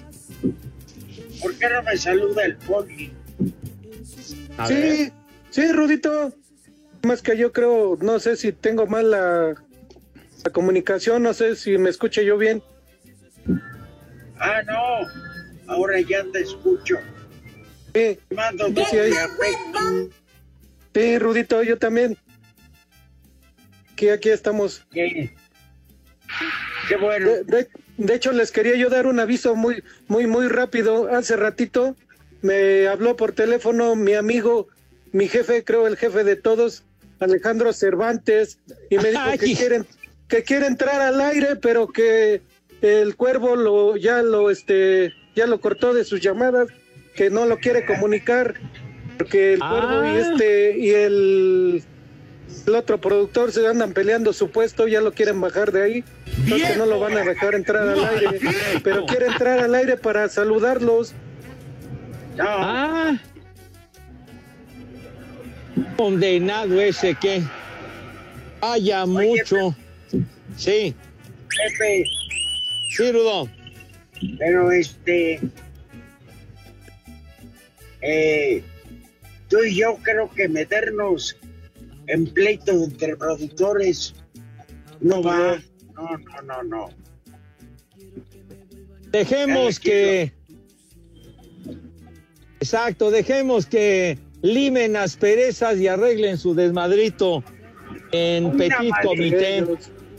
¿Por 1.42 1.56
qué 1.58 1.70
no 1.70 1.84
me 1.84 1.98
saluda 1.98 2.46
el 2.46 2.56
poli? 2.58 3.12
A 4.58 4.68
sí, 4.68 4.74
ver. 4.74 5.12
sí, 5.50 5.72
Rudito. 5.72 6.34
Más 7.04 7.22
que 7.22 7.38
yo 7.38 7.54
creo, 7.54 7.98
no 8.02 8.20
sé 8.20 8.36
si 8.36 8.52
tengo 8.52 8.86
mal 8.86 9.12
la, 9.12 9.56
la 10.44 10.52
comunicación, 10.52 11.24
no 11.24 11.34
sé 11.34 11.56
si 11.56 11.78
me 11.78 11.90
escuche 11.90 12.26
yo 12.26 12.38
bien. 12.38 12.62
Ah, 14.38 14.62
no. 14.64 15.74
Ahora 15.74 16.02
ya 16.02 16.26
te 16.34 16.42
escucho. 16.42 16.98
Sí, 17.94 18.20
Mando 18.36 18.68
Sí, 18.68 18.98
sí, 20.94 21.20
Rudito, 21.20 21.64
yo 21.64 21.78
también. 21.78 22.18
Aquí, 24.00 24.08
aquí 24.12 24.30
estamos. 24.30 24.86
Qué, 24.94 25.30
qué 26.88 26.96
bueno. 26.96 27.32
De, 27.32 27.44
de- 27.44 27.68
de 27.98 28.16
hecho, 28.16 28.32
les 28.32 28.50
quería 28.54 28.78
yo 28.78 28.88
dar 28.90 29.08
un 29.08 29.20
aviso 29.20 29.58
muy, 29.58 29.84
muy, 30.08 30.26
muy 30.26 30.48
rápido. 30.48 31.14
Hace 31.14 31.36
ratito 31.36 31.98
me 32.42 32.88
habló 32.88 33.18
por 33.18 33.34
teléfono 33.34 33.98
mi 33.98 34.14
amigo, 34.14 34.70
mi 35.12 35.28
jefe, 35.28 35.66
creo 35.66 35.86
el 35.86 35.98
jefe 35.98 36.24
de 36.24 36.38
todos, 36.38 36.86
Alejandro 37.20 37.74
Cervantes, 37.74 38.58
y 38.90 38.96
me 39.00 39.10
dijo 39.12 39.22
que 39.38 39.54
quieren, 39.54 39.86
que 40.30 40.44
quiere 40.44 40.68
entrar 40.68 41.02
al 41.02 41.20
aire, 41.20 41.58
pero 41.58 41.90
que 41.90 42.42
el 42.82 43.18
cuervo 43.18 43.58
lo, 43.58 43.98
ya 43.98 44.22
lo, 44.22 44.50
este, 44.50 45.12
ya 45.36 45.46
lo 45.46 45.60
cortó 45.60 45.94
de 45.94 46.06
sus 46.06 46.22
llamadas, 46.22 46.70
que 47.16 47.30
no 47.30 47.46
lo 47.46 47.58
quiere 47.58 47.86
comunicar, 47.86 48.54
porque 49.18 49.56
el 49.56 49.60
cuervo 49.60 50.06
y 50.06 50.08
Ah. 50.08 50.20
este, 50.32 50.78
y 50.78 50.90
el 50.92 51.84
el 52.68 52.76
otro 52.76 53.00
productor 53.00 53.52
se 53.52 53.66
andan 53.68 53.94
peleando 53.94 54.34
su 54.34 54.50
puesto, 54.52 54.88
ya 54.88 55.02
lo 55.02 55.14
quieren 55.14 55.40
bajar 55.42 55.72
de 55.72 55.84
ahí. 55.84 56.04
Entonces 56.44 56.78
no 56.78 56.86
lo 56.86 57.00
van 57.00 57.18
a 57.18 57.24
dejar 57.24 57.56
entrar 57.56 57.88
al 57.88 58.04
aire. 58.06 58.40
Pero 58.84 59.06
quiere 59.06 59.28
entrar 59.28 59.60
al 59.60 59.74
aire 59.76 59.98
para 59.98 60.30
saludarlos. 60.30 61.14
Ah. 62.40 63.18
Condenado 65.98 66.80
ese 66.80 67.16
que. 67.16 67.42
Vaya 68.62 69.06
mucho. 69.06 69.76
Sí. 70.58 70.94
Pepe, 71.50 72.04
Sí, 72.96 73.12
Rudo. 73.12 73.50
pero 74.38 74.72
este. 74.72 75.40
Eh, 78.02 78.64
tú 79.50 79.64
y 79.64 79.76
yo 79.76 79.98
creo 80.02 80.30
que 80.32 80.48
meternos 80.48 81.38
en 82.10 82.26
pleitos 82.26 82.90
entre 82.90 83.16
productores 83.16 84.16
no 85.00 85.24
va. 85.24 85.62
No, 85.96 86.18
no, 86.18 86.42
no, 86.44 86.64
no. 86.64 86.90
Dejemos 89.12 89.80
que. 89.80 90.34
Exacto, 92.60 93.10
dejemos 93.10 93.66
que 93.66 94.20
limen 94.42 94.98
asperezas 94.98 95.78
y 95.78 95.88
arreglen 95.88 96.38
su 96.38 96.54
desmadrito 96.54 97.44
en 98.12 98.46
Una 98.46 98.58
petit 98.58 98.94
comité. 99.04 99.66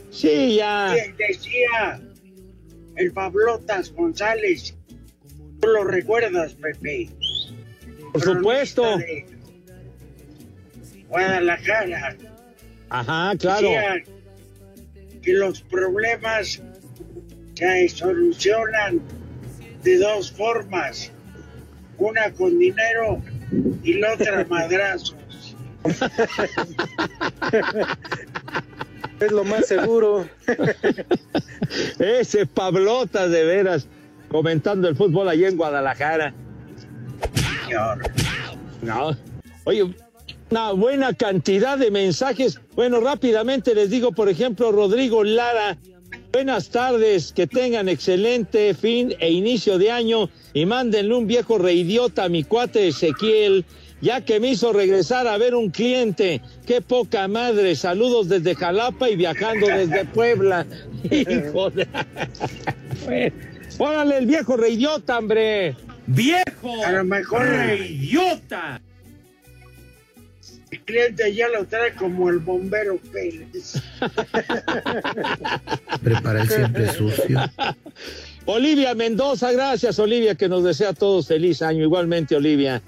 Sí, 0.09 0.55
ya. 0.55 0.95
Decía 1.17 2.01
el 2.95 3.11
Pablotas 3.11 3.91
González. 3.93 4.75
¿Tú 5.59 5.67
lo 5.67 5.83
recuerdas, 5.83 6.55
Pepe? 6.55 7.09
Por 8.11 8.21
supuesto. 8.21 8.97
De 8.97 9.25
Guadalajara. 11.11 12.15
Ajá, 12.89 13.35
claro. 13.37 13.67
Decía 13.67 14.03
que 15.21 15.33
los 15.33 15.61
problemas 15.61 16.61
se 17.55 17.89
solucionan 17.89 19.01
de 19.83 19.97
dos 19.97 20.31
formas. 20.31 21.11
Una 21.97 22.31
con 22.31 22.57
dinero 22.57 23.21
y 23.83 23.95
la 23.95 24.13
otra 24.13 24.45
madrazos. 24.49 25.15
Es 29.19 29.31
lo 29.31 29.43
más 29.43 29.67
seguro. 29.67 30.27
Ese 31.99 32.45
Pablota 32.45 33.27
de 33.27 33.43
veras 33.43 33.87
comentando 34.29 34.87
el 34.87 34.95
fútbol 34.95 35.27
allá 35.27 35.49
en 35.49 35.57
Guadalajara. 35.57 36.33
No. 38.81 39.15
Oye, 39.65 39.93
una 40.51 40.73
buena 40.73 41.13
cantidad 41.13 41.77
de 41.77 41.89
mensajes. 41.91 42.59
Bueno, 42.75 42.99
rápidamente 42.99 43.73
les 43.73 43.89
digo, 43.89 44.11
por 44.11 44.27
ejemplo, 44.27 44.71
Rodrigo 44.71 45.23
Lara. 45.23 45.77
Buenas 46.33 46.69
tardes, 46.69 47.31
que 47.31 47.47
tengan 47.47 47.87
excelente 47.87 48.73
fin 48.73 49.13
e 49.19 49.31
inicio 49.31 49.77
de 49.77 49.91
año 49.91 50.29
y 50.53 50.65
mándenle 50.65 51.15
un 51.15 51.25
viejo 51.25 51.57
reidiota 51.57 52.25
a 52.25 52.29
mi 52.29 52.43
cuate 52.43 52.89
Ezequiel, 52.89 53.65
ya 54.01 54.21
que 54.21 54.41
me 54.41 54.49
hizo 54.49 54.73
regresar 54.73 55.25
a 55.27 55.37
ver 55.37 55.55
un 55.55 55.69
cliente. 55.69 56.41
Qué 56.65 56.81
poca 56.81 57.29
madre. 57.29 57.75
Saludos 57.75 58.27
desde 58.27 58.53
Jalapa 58.55 59.09
y 59.09 59.15
viajando 59.15 59.67
desde 59.67 60.03
Puebla. 60.05 60.65
Hijo 61.09 61.69
de... 61.69 61.87
Órale, 63.77 64.17
el 64.17 64.25
viejo 64.25 64.57
reidiota, 64.57 65.17
hombre. 65.17 65.77
¡Viejo! 66.07 66.85
A 66.85 66.91
lo 66.91 67.05
mejor 67.05 67.47
¡Reyota! 67.47 68.81
El 70.81 70.85
cliente 70.85 71.33
ya 71.33 71.47
lo 71.49 71.65
trae 71.65 71.93
como 71.93 72.29
el 72.29 72.39
bombero 72.39 72.97
Pérez. 73.11 73.81
Prepara 76.03 76.41
el 76.41 76.49
siempre 76.49 76.91
sucio. 76.93 77.39
Olivia 78.45 78.95
Mendoza, 78.95 79.51
gracias 79.51 79.99
Olivia, 79.99 80.35
que 80.35 80.49
nos 80.49 80.63
desea 80.63 80.89
a 80.89 80.93
todos 80.93 81.27
feliz 81.27 81.61
año. 81.61 81.83
Igualmente, 81.83 82.35
Olivia. 82.35 82.81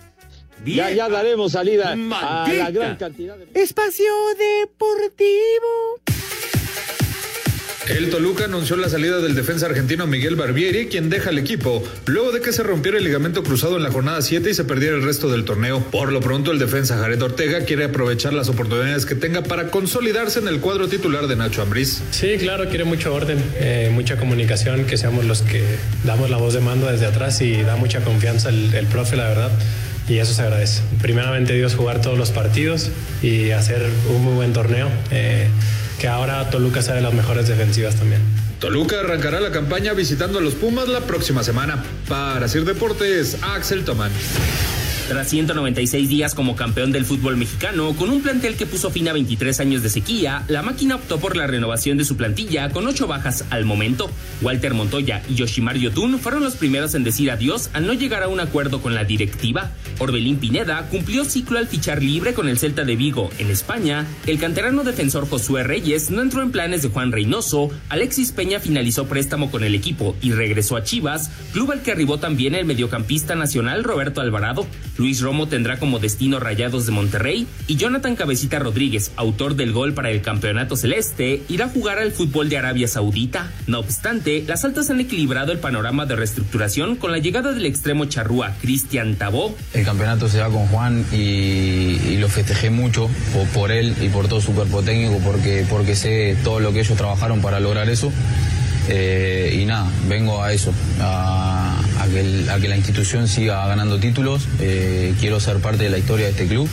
Ya, 0.65 0.89
ya 0.91 1.09
daremos 1.09 1.51
salida 1.51 1.91
a 1.91 2.47
la 2.51 2.71
gran 2.71 2.95
cantidad 2.95 3.37
de... 3.37 3.61
Espacio 3.61 4.11
Deportivo. 4.61 5.99
El 7.89 8.09
Toluca 8.09 8.45
anunció 8.45 8.77
la 8.77 8.87
salida 8.87 9.19
del 9.19 9.35
defensa 9.35 9.65
argentino 9.65 10.07
Miguel 10.07 10.37
Barbieri, 10.37 10.87
quien 10.87 11.09
deja 11.09 11.31
el 11.31 11.37
equipo, 11.37 11.83
luego 12.05 12.31
de 12.31 12.39
que 12.39 12.53
se 12.53 12.63
rompiera 12.63 12.97
el 12.97 13.03
ligamento 13.03 13.43
cruzado 13.43 13.75
en 13.75 13.83
la 13.83 13.91
jornada 13.91 14.21
7 14.21 14.49
y 14.49 14.53
se 14.53 14.63
perdiera 14.63 14.95
el 14.95 15.03
resto 15.03 15.29
del 15.29 15.43
torneo. 15.43 15.83
Por 15.91 16.13
lo 16.13 16.21
pronto, 16.21 16.51
el 16.51 16.59
defensa 16.59 16.97
Jared 16.97 17.21
Ortega 17.21 17.65
quiere 17.65 17.83
aprovechar 17.83 18.31
las 18.31 18.47
oportunidades 18.47 19.05
que 19.05 19.15
tenga 19.15 19.43
para 19.43 19.69
consolidarse 19.69 20.39
en 20.39 20.47
el 20.47 20.61
cuadro 20.61 20.87
titular 20.87 21.27
de 21.27 21.35
Nacho 21.35 21.61
Ambriz. 21.61 22.01
Sí, 22.11 22.37
claro, 22.39 22.69
quiere 22.69 22.85
mucho 22.85 23.13
orden, 23.13 23.43
eh, 23.57 23.89
mucha 23.91 24.15
comunicación, 24.15 24.85
que 24.85 24.97
seamos 24.97 25.25
los 25.25 25.41
que 25.41 25.61
damos 26.05 26.29
la 26.29 26.37
voz 26.37 26.53
de 26.53 26.61
mando 26.61 26.87
desde 26.87 27.05
atrás 27.05 27.41
y 27.41 27.63
da 27.63 27.75
mucha 27.75 27.99
confianza 27.99 28.47
el, 28.47 28.87
profe, 28.89 29.17
la 29.17 29.27
verdad. 29.27 29.51
Y 30.07 30.19
eso 30.19 30.33
se 30.33 30.41
agradece. 30.41 30.81
Primeramente 31.01 31.53
Dios 31.53 31.75
jugar 31.75 32.01
todos 32.01 32.17
los 32.17 32.31
partidos 32.31 32.89
y 33.21 33.51
hacer 33.51 33.85
un 34.09 34.23
muy 34.23 34.33
buen 34.35 34.53
torneo. 34.53 34.89
eh, 35.11 35.47
que 36.03 36.09
ahora 36.09 36.49
Toluca 36.49 36.81
sea 36.81 36.95
de 36.95 37.01
las 37.01 37.13
mejores 37.13 37.47
defensivas 37.47 37.95
también. 37.95 38.21
Toluca 38.59 38.99
arrancará 38.99 39.39
la 39.39 39.51
campaña 39.51 39.93
visitando 39.93 40.39
a 40.39 40.41
los 40.41 40.53
Pumas 40.53 40.89
la 40.89 40.99
próxima 40.99 41.43
semana. 41.43 41.81
Para 42.09 42.49
Sir 42.49 42.65
Deportes, 42.65 43.37
Axel 43.41 43.85
Tomán. 43.85 44.11
Tras 45.13 45.29
196 45.29 46.09
días 46.09 46.33
como 46.33 46.55
campeón 46.55 46.91
del 46.91 47.05
fútbol 47.05 47.37
mexicano, 47.37 47.93
con 47.93 48.09
un 48.09 48.23
plantel 48.23 48.55
que 48.55 48.65
puso 48.65 48.89
fin 48.89 49.07
a 49.09 49.13
23 49.13 49.59
años 49.59 49.83
de 49.83 49.91
sequía, 49.91 50.43
la 50.47 50.63
máquina 50.63 50.95
optó 50.95 51.19
por 51.19 51.37
la 51.37 51.45
renovación 51.45 51.99
de 51.99 52.03
su 52.03 52.17
plantilla 52.17 52.71
con 52.71 52.87
ocho 52.87 53.05
bajas 53.05 53.45
al 53.51 53.63
momento. 53.63 54.09
Walter 54.41 54.73
Montoya 54.73 55.21
y 55.29 55.35
Yoshimar 55.35 55.77
Yotun 55.77 56.17
fueron 56.17 56.43
los 56.43 56.55
primeros 56.55 56.95
en 56.95 57.03
decir 57.03 57.29
adiós 57.29 57.69
al 57.73 57.85
no 57.85 57.93
llegar 57.93 58.23
a 58.23 58.27
un 58.27 58.39
acuerdo 58.39 58.81
con 58.81 58.95
la 58.95 59.03
directiva. 59.03 59.69
Orbelín 59.99 60.37
Pineda 60.37 60.87
cumplió 60.89 61.25
ciclo 61.25 61.59
al 61.59 61.67
fichar 61.67 62.01
libre 62.01 62.33
con 62.33 62.49
el 62.49 62.57
Celta 62.57 62.83
de 62.83 62.95
Vigo 62.95 63.29
en 63.37 63.51
España. 63.51 64.07
El 64.25 64.39
canterano 64.39 64.83
defensor 64.83 65.29
Josué 65.29 65.61
Reyes 65.61 66.09
no 66.09 66.23
entró 66.23 66.41
en 66.41 66.51
planes 66.51 66.81
de 66.81 66.89
Juan 66.89 67.11
Reynoso. 67.11 67.69
Alexis 67.89 68.31
Peña 68.31 68.59
finalizó 68.59 69.05
préstamo 69.05 69.51
con 69.51 69.63
el 69.63 69.75
equipo 69.75 70.15
y 70.23 70.31
regresó 70.31 70.75
a 70.75 70.83
Chivas, 70.83 71.29
club 71.51 71.71
al 71.71 71.83
que 71.83 71.91
arribó 71.91 72.17
también 72.17 72.55
el 72.55 72.65
mediocampista 72.65 73.35
nacional 73.35 73.83
Roberto 73.83 74.19
Alvarado. 74.19 74.65
Luis 75.03 75.19
Romo 75.19 75.49
tendrá 75.49 75.79
como 75.79 75.99
destino 75.99 76.39
Rayados 76.39 76.85
de 76.85 76.93
Monterrey 76.93 77.45
y 77.67 77.75
Jonathan 77.75 78.15
Cabecita 78.15 78.57
Rodríguez, 78.57 79.11
autor 79.17 79.57
del 79.57 79.73
gol 79.73 79.93
para 79.93 80.09
el 80.11 80.21
campeonato 80.21 80.77
celeste, 80.77 81.41
irá 81.49 81.65
a 81.65 81.67
jugar 81.67 81.99
al 81.99 82.13
fútbol 82.13 82.47
de 82.47 82.57
Arabia 82.57 82.87
Saudita. 82.87 83.51
No 83.67 83.79
obstante, 83.79 84.45
las 84.47 84.63
altas 84.63 84.89
han 84.89 85.01
equilibrado 85.01 85.51
el 85.51 85.59
panorama 85.59 86.05
de 86.05 86.15
reestructuración 86.15 86.95
con 86.95 87.11
la 87.11 87.17
llegada 87.17 87.51
del 87.51 87.65
extremo 87.65 88.05
charrúa 88.05 88.55
Cristian 88.61 89.15
Tabó. 89.15 89.53
El 89.73 89.83
campeonato 89.83 90.29
se 90.29 90.37
da 90.37 90.47
con 90.47 90.67
Juan 90.67 91.05
y, 91.11 92.15
lo 92.15 92.29
festejé 92.29 92.69
mucho 92.69 93.09
por, 93.53 93.73
él 93.73 93.93
y 94.01 94.07
por 94.07 94.29
todo 94.29 94.39
su 94.39 94.53
cuerpo 94.53 94.83
técnico 94.83 95.19
porque, 95.21 95.65
porque 95.69 95.97
sé 95.97 96.37
todo 96.45 96.61
lo 96.61 96.71
que 96.71 96.79
ellos 96.79 96.97
trabajaron 96.97 97.41
para 97.41 97.59
lograr 97.59 97.89
eso. 97.89 98.09
Eh, 98.87 99.59
y 99.61 99.65
nada, 99.65 99.89
vengo 100.07 100.41
a 100.41 100.53
eso, 100.53 100.73
a 102.03 102.59
que 102.59 102.67
la 102.67 102.77
institución 102.77 103.27
siga 103.27 103.65
ganando 103.67 103.99
títulos. 103.99 104.47
Eh, 104.59 105.13
quiero 105.19 105.39
ser 105.39 105.57
parte 105.57 105.83
de 105.83 105.89
la 105.89 105.97
historia 105.97 106.25
de 106.25 106.31
este 106.31 106.47
club 106.47 106.67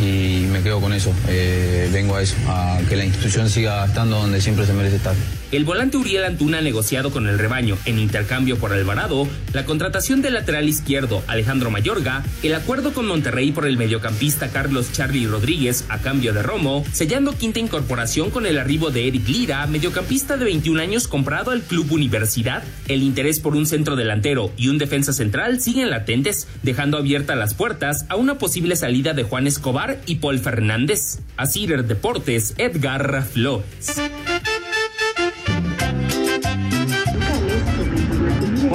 y 0.00 0.46
me 0.50 0.62
quedo 0.62 0.80
con 0.80 0.92
eso. 0.92 1.12
Eh, 1.28 1.88
vengo 1.92 2.16
a 2.16 2.22
eso, 2.22 2.36
a 2.48 2.78
que 2.88 2.96
la 2.96 3.04
institución 3.04 3.48
siga 3.48 3.84
estando 3.84 4.18
donde 4.20 4.40
siempre 4.40 4.66
se 4.66 4.72
merece 4.72 4.96
estar. 4.96 5.14
El 5.50 5.64
volante 5.64 5.96
Uriel 5.96 6.24
Antuna 6.24 6.60
negociado 6.60 7.10
con 7.10 7.26
el 7.26 7.38
rebaño 7.38 7.78
en 7.86 7.98
intercambio 7.98 8.58
por 8.58 8.74
Alvarado, 8.74 9.26
la 9.54 9.64
contratación 9.64 10.20
del 10.20 10.34
lateral 10.34 10.68
izquierdo 10.68 11.22
Alejandro 11.26 11.70
Mayorga, 11.70 12.22
el 12.42 12.54
acuerdo 12.54 12.92
con 12.92 13.06
Monterrey 13.06 13.50
por 13.50 13.66
el 13.66 13.78
mediocampista 13.78 14.48
Carlos 14.48 14.92
Charlie 14.92 15.26
Rodríguez 15.26 15.86
a 15.88 16.00
cambio 16.00 16.34
de 16.34 16.42
Romo, 16.42 16.84
sellando 16.92 17.32
quinta 17.32 17.60
incorporación 17.60 18.30
con 18.30 18.44
el 18.44 18.58
arribo 18.58 18.90
de 18.90 19.08
Eric 19.08 19.26
Lira, 19.26 19.66
mediocampista 19.66 20.36
de 20.36 20.44
21 20.44 20.82
años 20.82 21.08
comprado 21.08 21.50
al 21.50 21.62
Club 21.62 21.92
Universidad. 21.92 22.62
El 22.86 23.02
interés 23.02 23.40
por 23.40 23.56
un 23.56 23.64
centro 23.64 23.96
delantero 23.96 24.52
y 24.58 24.68
un 24.68 24.76
defensa 24.76 25.14
central 25.14 25.62
siguen 25.62 25.88
latentes, 25.88 26.46
dejando 26.62 26.98
abiertas 26.98 27.38
las 27.38 27.54
puertas 27.54 28.04
a 28.10 28.16
una 28.16 28.36
posible 28.36 28.76
salida 28.76 29.14
de 29.14 29.22
Juan 29.22 29.46
Escobar 29.46 29.98
y 30.04 30.16
Paul 30.16 30.40
Fernández. 30.40 31.20
A 31.38 31.46
Cider 31.46 31.86
Deportes, 31.86 32.52
Edgar 32.58 33.24
Flores. 33.24 33.98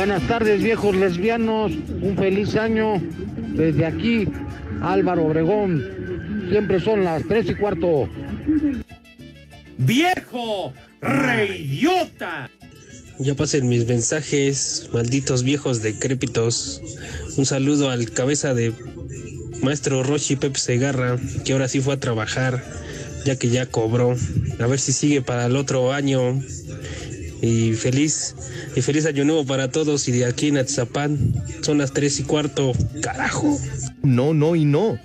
Buenas 0.05 0.27
tardes, 0.27 0.61
viejos 0.61 0.97
lesbianos. 0.97 1.71
Un 2.01 2.17
feliz 2.17 2.57
año. 2.57 3.01
Desde 3.55 3.85
aquí, 3.85 4.27
Álvaro 4.81 5.27
Obregón. 5.27 6.45
Siempre 6.49 6.81
son 6.81 7.05
las 7.05 7.23
tres 7.25 7.49
y 7.49 7.55
cuarto. 7.55 8.09
¡Viejo! 9.77 10.73
¡Reyota! 10.99 12.49
Ya 13.17 13.33
pasen 13.35 13.69
mis 13.69 13.87
mensajes, 13.87 14.89
malditos 14.91 15.43
viejos 15.43 15.81
decrépitos. 15.81 16.81
Un 17.37 17.45
saludo 17.45 17.89
al 17.89 18.11
cabeza 18.11 18.53
de 18.53 18.73
maestro 19.61 20.03
Roshi 20.03 20.35
Pep 20.35 20.57
Segarra, 20.57 21.17
que 21.45 21.53
ahora 21.53 21.69
sí 21.69 21.79
fue 21.79 21.93
a 21.93 21.99
trabajar, 22.01 22.61
ya 23.23 23.37
que 23.37 23.47
ya 23.47 23.67
cobró. 23.67 24.17
A 24.59 24.67
ver 24.67 24.81
si 24.81 24.91
sigue 24.91 25.21
para 25.21 25.45
el 25.45 25.55
otro 25.55 25.93
año. 25.93 26.41
Y 27.43 27.73
feliz, 27.73 28.35
y 28.73 28.81
feliz 28.81 29.05
año 29.05 29.25
nuevo 29.25 29.45
para 29.45 29.69
todos. 29.69 30.07
Y 30.07 30.13
de 30.13 30.23
aquí 30.23 30.47
en 30.47 30.57
Atzapán 30.57 31.33
son 31.61 31.77
las 31.77 31.91
tres 31.91 32.17
y 32.21 32.23
cuarto. 32.23 32.71
Carajo. 33.01 33.59
No, 34.01 34.33
no 34.33 34.55
y 34.55 34.63
no. 34.63 34.97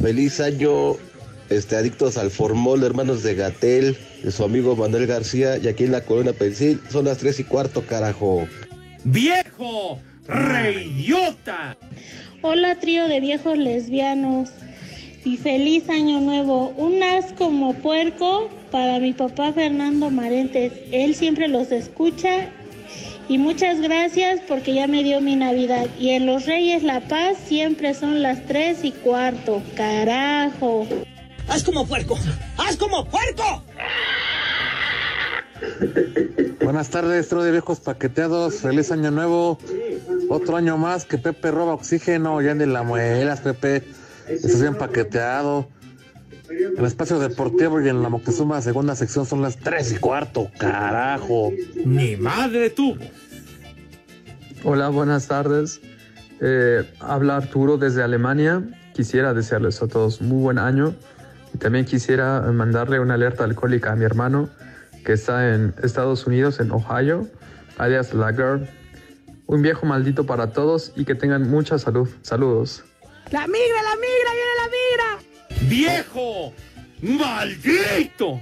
Feliz 0.00 0.40
año 0.40 0.96
este, 1.48 1.76
adictos 1.76 2.16
al 2.16 2.32
formol, 2.32 2.82
hermanos 2.82 3.22
de 3.22 3.36
Gatel, 3.36 3.96
de 4.24 4.32
su 4.32 4.42
amigo 4.42 4.74
Manuel 4.74 5.06
García, 5.06 5.58
y 5.58 5.68
aquí 5.68 5.84
en 5.84 5.92
la 5.92 6.00
colonia 6.00 6.32
Pensil, 6.32 6.80
son 6.90 7.04
las 7.04 7.18
tres 7.18 7.38
y 7.38 7.44
cuarto, 7.44 7.86
carajo. 7.86 8.48
¡Viejo! 9.04 10.00
¡Reidiota! 10.26 11.76
Hola 12.40 12.80
trío 12.80 13.06
de 13.06 13.20
viejos 13.20 13.56
lesbianos 13.56 14.50
y 15.24 15.36
feliz 15.36 15.88
año 15.88 16.20
nuevo. 16.20 16.70
Un 16.70 17.00
as 17.00 17.32
como 17.34 17.74
puerco 17.74 18.50
para 18.72 18.98
mi 18.98 19.12
papá 19.12 19.52
Fernando 19.52 20.10
Marentes. 20.10 20.72
Él 20.90 21.14
siempre 21.14 21.46
los 21.46 21.70
escucha 21.70 22.48
y 23.28 23.38
muchas 23.38 23.80
gracias 23.80 24.40
porque 24.48 24.74
ya 24.74 24.88
me 24.88 25.04
dio 25.04 25.20
mi 25.20 25.36
Navidad. 25.36 25.86
Y 26.00 26.10
en 26.10 26.26
los 26.26 26.46
Reyes 26.46 26.82
La 26.82 27.00
Paz 27.00 27.36
siempre 27.46 27.94
son 27.94 28.22
las 28.22 28.44
tres 28.46 28.82
y 28.82 28.90
cuarto. 28.90 29.62
Carajo. 29.76 30.86
¡Haz 31.48 31.62
como 31.62 31.86
puerco! 31.86 32.18
¡Haz 32.56 32.76
como 32.76 33.04
puerco! 33.04 33.62
Buenas 36.64 36.88
tardes, 36.88 37.28
tro 37.28 37.42
de 37.42 37.52
viejos 37.52 37.80
paqueteados. 37.80 38.56
Feliz 38.56 38.90
año 38.90 39.10
nuevo. 39.10 39.58
Otro 40.28 40.56
año 40.56 40.78
más 40.78 41.04
que 41.04 41.18
Pepe 41.18 41.50
roba 41.50 41.74
oxígeno. 41.74 42.40
Ya 42.40 42.54
ni 42.54 42.64
la 42.64 42.82
muelas, 42.82 43.40
Pepe. 43.40 43.84
Estás 44.28 44.60
bien 44.60 44.76
paqueteado. 44.76 45.68
En 46.72 46.78
el 46.78 46.86
espacio 46.86 47.18
deportivo 47.18 47.82
y 47.82 47.88
en 47.88 48.02
la 48.02 48.08
Moctezuma 48.08 48.62
segunda 48.62 48.96
sección 48.96 49.26
son 49.26 49.42
las 49.42 49.58
tres 49.58 49.92
y 49.92 49.96
cuarto. 49.96 50.50
Carajo. 50.58 51.52
Ni 51.84 52.16
madre 52.16 52.70
tuvo. 52.70 53.04
Hola, 54.64 54.88
buenas 54.88 55.28
tardes. 55.28 55.82
Eh, 56.40 56.82
habla 56.98 57.36
Arturo 57.36 57.76
desde 57.76 58.02
Alemania. 58.02 58.62
Quisiera 58.94 59.34
desearles 59.34 59.82
a 59.82 59.88
todos 59.88 60.22
muy 60.22 60.42
buen 60.42 60.58
año. 60.58 60.94
Y 61.52 61.58
también 61.58 61.84
quisiera 61.84 62.40
mandarle 62.40 63.00
una 63.00 63.14
alerta 63.14 63.44
alcohólica 63.44 63.92
a 63.92 63.96
mi 63.96 64.04
hermano 64.04 64.48
que 65.04 65.12
está 65.12 65.54
en 65.54 65.74
Estados 65.82 66.26
Unidos, 66.26 66.58
en 66.58 66.70
Ohio, 66.70 67.28
alias 67.76 68.14
Lager. 68.14 68.66
Un 69.46 69.60
viejo 69.60 69.84
maldito 69.84 70.24
para 70.24 70.52
todos 70.52 70.92
y 70.96 71.04
que 71.04 71.14
tengan 71.14 71.50
mucha 71.50 71.78
salud. 71.78 72.08
Saludos. 72.22 72.82
¡La 73.30 73.46
migra, 73.46 73.82
la 73.82 73.94
migra, 73.96 74.32
viene 74.32 74.54
la 74.56 75.16
migra! 75.18 75.31
¡Viejo! 75.68 76.52
¡Maldito! 77.02 78.40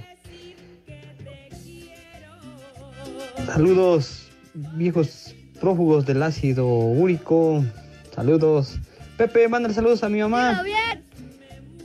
Saludos, 3.45 4.29
viejos 4.53 5.35
prófugos 5.59 6.05
del 6.05 6.23
ácido 6.23 6.67
úrico. 6.67 7.63
Saludos. 8.13 8.77
Pepe, 9.17 9.47
mándale 9.47 9.73
saludos 9.73 10.03
a 10.03 10.09
mi 10.09 10.19
mamá. 10.19 10.61
bien! 10.63 11.03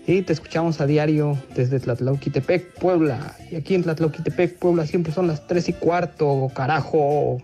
Sí, 0.06 0.22
te 0.22 0.32
escuchamos 0.32 0.80
a 0.80 0.86
diario 0.86 1.36
desde 1.56 1.80
Tlatlauquitepec, 1.80 2.78
Puebla. 2.78 3.36
Y 3.50 3.56
aquí 3.56 3.74
en 3.74 3.82
Tlatlauquitepec, 3.82 4.58
Puebla, 4.58 4.86
siempre 4.86 5.12
son 5.12 5.26
las 5.26 5.46
tres 5.48 5.68
y 5.68 5.72
cuarto, 5.72 6.50
carajo. 6.54 7.42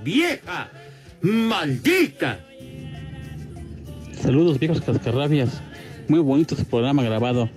¡Vieja! 0.00 0.68
¡Maldita! 1.22 2.38
Saludos 4.20 4.58
viejos 4.58 4.80
cascarrabias. 4.82 5.62
Muy 6.12 6.20
bonito 6.20 6.54
su 6.54 6.66
programa 6.66 7.02
grabado. 7.02 7.48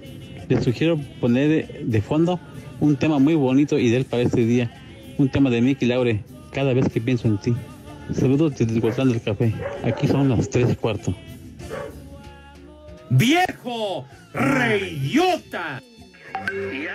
Les 0.48 0.64
sugiero 0.64 0.98
poner 1.20 1.84
de 1.84 2.02
fondo 2.02 2.40
un 2.80 2.96
tema 2.96 3.20
muy 3.20 3.36
bonito 3.36 3.78
y 3.78 3.90
de 3.90 3.98
él 3.98 4.06
para 4.06 4.24
este 4.24 4.46
día. 4.46 4.72
Un 5.18 5.28
tema 5.28 5.50
de 5.50 5.60
Mickey 5.60 5.86
Laure, 5.86 6.24
cada 6.54 6.72
vez 6.72 6.88
que 6.88 7.02
pienso 7.02 7.28
en 7.28 7.38
ti. 7.38 7.54
Saludos 8.14 8.58
desde 8.58 8.74
el 8.76 9.10
del 9.10 9.22
Café. 9.22 9.54
Aquí 9.84 10.08
son 10.08 10.30
las 10.30 10.50
tres 10.50 10.72
y 10.72 10.76
cuarto. 10.78 11.14
¡Viejo! 13.10 14.06
¡Reidiota! 14.34 15.84
¿Y 16.72 16.88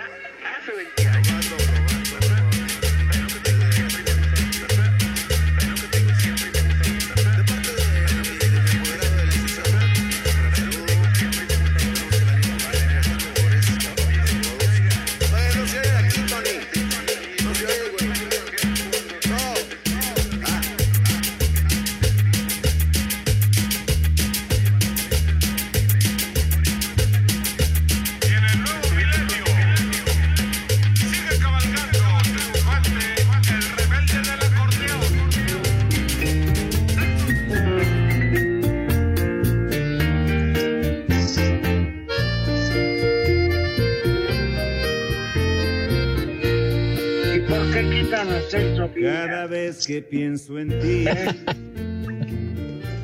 vez 49.51 49.85
que 49.85 50.01
pienso 50.01 50.57
en 50.57 50.69
ti, 50.79 51.05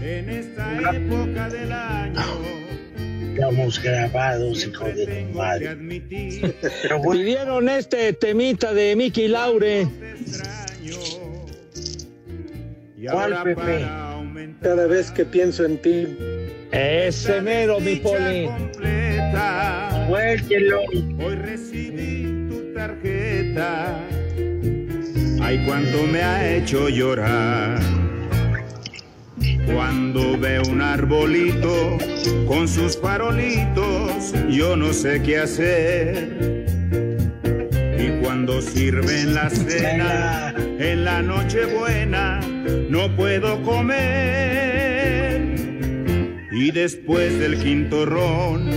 en 0.01 0.29
esta 0.29 0.95
época 0.95 1.49
del 1.49 1.71
año, 1.73 2.21
Estamos 3.33 3.83
grabados, 3.83 4.65
hijo 4.65 4.85
de 4.85 5.05
tu 5.05 5.37
madre. 5.37 5.75
Pidieron 7.11 7.67
este 7.69 8.13
temita 8.13 8.73
de 8.73 8.95
Mickey 8.95 9.27
Laure. 9.27 9.87
¿Cuál, 13.11 13.43
Pepe? 13.43 13.85
Cada 14.61 14.87
vez 14.87 15.11
que 15.11 15.25
pienso 15.25 15.65
en 15.65 15.77
ti. 15.81 16.07
Ese 16.71 17.41
mero, 17.41 17.79
mi 17.81 17.97
poli. 17.97 18.49
Suéltelo. 20.07 20.81
Hoy 21.19 21.35
recibí 21.35 22.47
tu 22.49 22.73
tarjeta. 22.73 24.06
Ay, 25.47 25.63
cuánto 25.65 26.05
me 26.05 26.21
ha 26.21 26.55
hecho 26.57 26.89
llorar. 26.89 27.79
Cuando 29.73 30.37
veo 30.37 30.61
un 30.69 30.81
arbolito 30.81 31.97
con 32.45 32.67
sus 32.67 32.99
farolitos, 32.99 34.33
yo 34.49 34.75
no 34.75 34.91
sé 34.91 35.21
qué 35.21 35.39
hacer. 35.39 36.65
Y 37.97 38.21
cuando 38.21 38.61
sirven 38.61 39.35
la 39.35 39.49
cena 39.49 40.53
en 40.79 41.05
la 41.05 41.21
noche 41.21 41.63
buena, 41.73 42.41
no 42.89 43.15
puedo 43.15 43.63
comer. 43.63 43.95
Y 46.51 46.71
después 46.71 47.39
del 47.39 47.57
quinto 47.63 48.05
ron, 48.05 48.69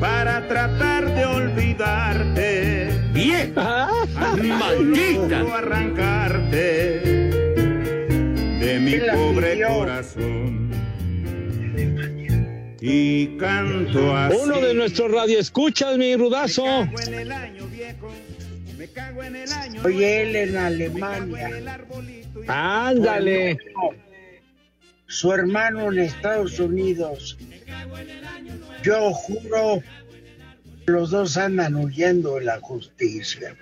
para 0.00 0.48
tratar 0.48 1.14
de 1.14 1.26
olvidarte, 1.26 2.88
¡Vieja! 3.12 3.85
Al 4.40 4.48
¡Maldita! 4.48 5.42
¡Maldita! 5.42 5.58
arrancarte 5.58 7.00
de 8.60 8.80
mi 8.80 8.90
¿Quién 8.92 9.06
la 9.06 9.14
pobre 9.14 9.62
corazón. 9.62 10.70
Y 12.80 13.36
canto 13.38 14.16
así. 14.16 14.36
Uno 14.42 14.60
de 14.60 14.74
nuestros 14.74 15.10
radioescuchas, 15.10 15.96
mi 15.96 16.14
rudazo. 16.16 16.66
en 16.66 17.14
el 17.14 17.32
año 17.32 17.66
viejo, 17.68 18.12
me 18.76 18.88
cago 18.88 19.22
en 19.22 19.36
el 19.36 19.52
año 19.52 19.82
Oye, 19.84 20.22
él 20.22 20.36
en 20.36 20.56
Alemania. 20.56 21.50
Ándale. 22.46 23.58
Su 25.06 25.32
hermano 25.32 25.92
en 25.92 26.00
Estados 26.00 26.58
Unidos. 26.58 27.38
Yo 28.82 29.12
juro, 29.12 29.82
los 30.86 31.10
dos 31.10 31.36
andan 31.36 31.74
huyendo 31.74 32.36
de 32.36 32.44
la 32.44 32.60
justicia. 32.60 33.56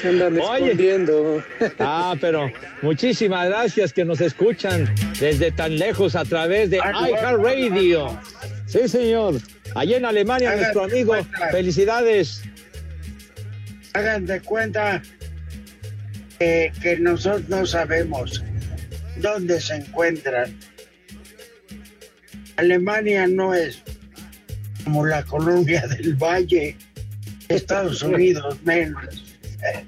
Se 0.00 0.08
andan 0.08 0.38
Oye. 0.38 0.64
escondiendo. 0.66 1.42
Ah, 1.78 2.14
pero 2.20 2.50
muchísimas 2.82 3.48
gracias 3.48 3.92
que 3.92 4.04
nos 4.04 4.20
escuchan 4.20 4.92
desde 5.18 5.50
tan 5.50 5.78
lejos 5.78 6.14
a 6.16 6.24
través 6.24 6.70
de 6.70 6.78
iHeartRadio. 6.78 8.20
Sí, 8.66 8.88
señor. 8.88 9.36
Allá 9.74 9.96
en 9.96 10.04
Alemania, 10.04 10.50
Hagan 10.50 10.60
nuestro 10.60 10.84
amigo. 10.84 11.12
cuenta. 11.12 11.48
Felicidades. 11.50 12.42
Hagan 13.94 14.26
de 14.26 14.40
cuenta 14.42 15.02
eh, 16.38 16.72
que 16.82 16.98
nosotros 16.98 17.48
no 17.48 17.66
sabemos 17.66 18.44
dónde 19.16 19.60
se 19.60 19.76
encuentran. 19.76 20.56
Alemania 22.56 23.26
no 23.26 23.54
es 23.54 23.82
como 24.84 25.06
la 25.06 25.22
Colombia 25.24 25.86
del 25.86 26.14
Valle, 26.14 26.76
Estados 27.48 28.02
Unidos 28.02 28.56
menos. 28.64 29.24
Eh, 29.62 29.84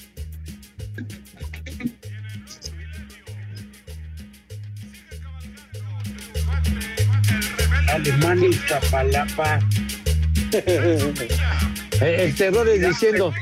Alemania 7.88 8.48
y 8.48 8.52
Zapalapa. 8.52 9.58
El, 10.66 11.14
el 12.02 12.34
terror 12.34 12.68
es 12.68 12.86
diciendo 12.86 13.32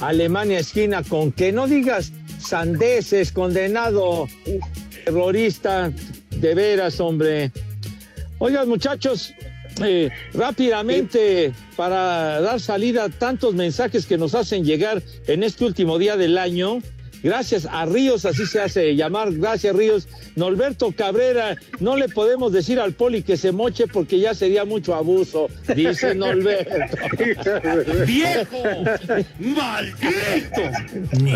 Alemania 0.00 0.58
esquina 0.58 1.02
con 1.02 1.32
que 1.32 1.52
no 1.52 1.66
digas 1.66 2.12
sandeces, 2.38 3.32
condenado 3.32 4.28
terrorista, 5.04 5.92
de 6.30 6.54
veras, 6.54 7.00
hombre. 7.00 7.50
Oigan, 8.38 8.68
muchachos, 8.68 9.32
eh, 9.84 10.10
rápidamente, 10.32 11.52
para 11.76 12.40
dar 12.40 12.60
salida 12.60 13.04
a 13.04 13.08
tantos 13.08 13.54
mensajes 13.54 14.06
que 14.06 14.16
nos 14.16 14.34
hacen 14.34 14.64
llegar 14.64 15.02
en 15.26 15.42
este 15.42 15.64
último 15.64 15.98
día 15.98 16.16
del 16.16 16.38
año. 16.38 16.80
Gracias 17.22 17.66
a 17.68 17.86
Ríos, 17.86 18.24
así 18.24 18.46
se 18.46 18.60
hace 18.60 18.94
llamar. 18.94 19.32
Gracias, 19.32 19.74
Ríos. 19.74 20.06
Norberto 20.36 20.92
Cabrera, 20.92 21.56
no 21.80 21.96
le 21.96 22.08
podemos 22.08 22.52
decir 22.52 22.78
al 22.78 22.92
poli 22.92 23.22
que 23.22 23.36
se 23.36 23.52
moche 23.52 23.86
porque 23.86 24.20
ya 24.20 24.34
sería 24.34 24.64
mucho 24.64 24.94
abuso, 24.94 25.48
dice 25.74 26.14
Norberto. 26.14 26.74
¡Viejo! 28.06 28.62
¡Maldito! 29.40 30.62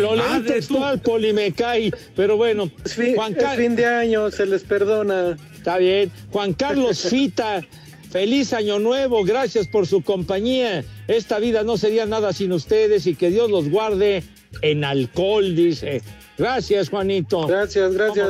Lo 0.01 0.15
leí 0.15 0.43
textual, 0.47 1.01
poli, 1.01 1.33
me 1.33 1.51
cae. 1.53 1.91
Pero 2.15 2.37
bueno, 2.37 2.71
Juan 3.17 3.35
Es 3.37 3.57
fin 3.57 3.75
de 3.75 3.87
año, 3.87 4.31
se 4.31 4.47
les 4.47 4.63
perdona. 4.63 5.37
Está 5.57 5.79
bien. 5.79 6.11
Juan 6.31 6.53
Carlos 6.53 7.01
Fita, 7.09 7.63
feliz 8.11 8.53
año 8.53 8.79
nuevo, 8.79 9.25
gracias 9.25 9.69
por 9.69 9.87
su 9.87 10.03
compañía. 10.03 10.85
Esta 11.09 11.39
vida 11.39 11.63
no 11.63 11.77
sería 11.77 12.07
nada 12.07 12.33
sin 12.33 12.53
ustedes 12.53 13.07
y 13.07 13.15
que 13.15 13.31
Dios 13.31 13.51
los 13.51 13.71
guarde 13.71 14.23
en 14.63 14.85
alcohol, 14.85 15.55
dice. 15.55 16.03
Gracias, 16.37 16.89
Juanito. 16.89 17.47
Gracias, 17.47 17.93
gracias. 17.93 18.29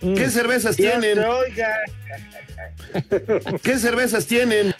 ¿Qué 0.00 0.30
cervezas 0.30 0.76
tienen? 0.76 1.18
oiga. 1.18 1.76
¿Qué 3.62 3.78
cervezas 3.78 4.26
tienen? 4.26 4.74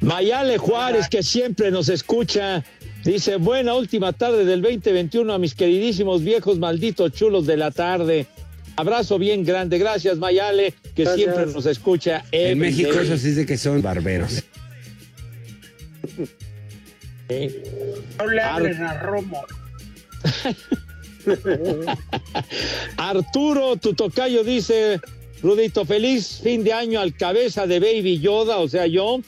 Mayale 0.00 0.58
Juárez, 0.58 1.08
que 1.08 1.22
siempre 1.22 1.70
nos 1.70 1.88
escucha, 1.88 2.64
dice, 3.04 3.36
buena 3.36 3.74
última 3.74 4.12
tarde 4.12 4.44
del 4.44 4.62
2021 4.62 5.32
a 5.32 5.38
mis 5.38 5.54
queridísimos 5.54 6.22
viejos 6.22 6.58
malditos 6.58 7.12
chulos 7.12 7.46
de 7.46 7.56
la 7.56 7.70
tarde. 7.70 8.26
Abrazo 8.78 9.18
bien 9.18 9.44
grande. 9.44 9.76
Gracias, 9.78 10.18
Mayale, 10.18 10.72
que 10.94 11.02
Gracias. 11.02 11.34
siempre 11.34 11.52
nos 11.52 11.66
escucha. 11.66 12.24
En 12.30 12.58
every 12.58 12.60
México 12.60 12.92
day. 12.92 13.06
eso 13.06 13.18
sí 13.18 13.32
de 13.32 13.44
que 13.44 13.58
son 13.58 13.82
barberos. 13.82 14.44
No 18.18 18.26
le 18.26 18.40
hablen 18.40 18.82
a 18.82 18.98
Romo. 19.00 19.42
Arturo, 22.96 23.76
tu 23.76 23.94
tocayo 23.94 24.44
dice, 24.44 25.00
Rudito, 25.42 25.84
feliz 25.84 26.40
fin 26.42 26.64
de 26.64 26.72
año 26.72 27.00
al 27.00 27.16
cabeza 27.16 27.66
de 27.66 27.80
Baby 27.80 28.20
Yoda, 28.20 28.58
o 28.58 28.68
sea, 28.68 28.86
yo, 28.86 29.20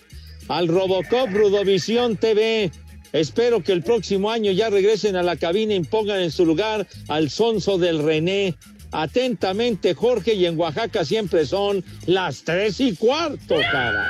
al 0.49 0.69
Robocop 0.69 1.31
Rudovisión 1.31 2.17
TV. 2.17 2.71
Espero 3.13 3.63
que 3.63 3.73
el 3.73 3.83
próximo 3.83 4.31
año 4.31 4.53
ya 4.53 4.71
regresen 4.71 5.17
a 5.17 5.25
la 5.25 5.35
cabina 5.35 5.75
y 5.75 5.81
pongan 5.81 6.21
en 6.21 6.31
su 6.31 6.47
lugar 6.47 6.87
al 7.09 7.29
sonso 7.31 7.77
del 7.77 8.03
René. 8.03 8.55
Atentamente, 8.93 9.95
Jorge, 9.95 10.35
y 10.35 10.47
en 10.47 10.59
Oaxaca 10.59 11.05
siempre 11.05 11.47
son 11.47 11.85
las 12.07 12.43
tres 12.43 12.81
y 12.81 12.97
cuarto, 12.97 13.55
cara. 13.71 14.09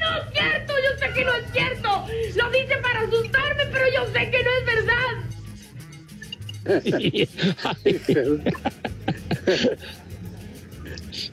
No 0.00 0.16
es 0.18 0.24
cierto, 0.32 0.72
yo 0.72 0.98
sé 0.98 1.12
que 1.14 1.24
no 1.24 1.32
es 1.34 1.44
cierto. 1.52 2.04
Lo 2.36 2.50
dice 2.50 2.76
para 2.82 3.00
asustarme, 3.00 3.66
pero 3.72 3.84
yo 3.94 4.06
sé 4.12 4.30
que 4.30 4.42
no 4.42 4.50
es 4.58 4.66
verdad. 4.66 5.24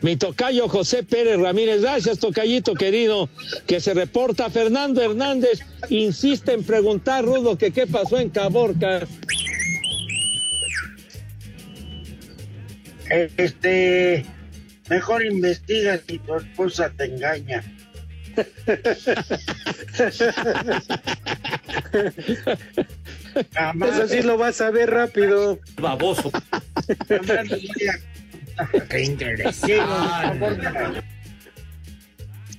Mi 0.02 0.16
tocayo 0.16 0.68
José 0.68 1.04
Pérez 1.04 1.40
Ramírez, 1.40 1.82
gracias 1.82 2.20
tocayito 2.20 2.74
querido, 2.74 3.30
que 3.68 3.80
se 3.80 3.94
reporta. 3.94 4.50
Fernando 4.50 5.02
Hernández 5.02 5.60
insiste 5.90 6.54
en 6.54 6.64
preguntar, 6.64 7.26
Rudo, 7.26 7.58
que 7.58 7.72
qué 7.72 7.88
pasó 7.88 8.20
en 8.20 8.30
Caborca. 8.30 9.08
Este, 13.12 14.26
mejor 14.90 15.26
investiga 15.26 16.00
si 16.08 16.18
tu 16.20 16.36
esposa 16.36 16.90
te 16.96 17.06
engaña. 17.06 17.62
Jamás, 23.54 23.90
Eso 23.98 24.08
sí 24.08 24.22
lo 24.22 24.38
vas 24.38 24.62
a 24.62 24.72
ver 24.72 24.90
rápido. 24.90 25.60
Baboso. 25.80 26.32
jamás 27.08 27.50
voy 27.50 27.88
a- 27.88 28.00
Qué 28.90 29.04
interesante. 29.04 29.82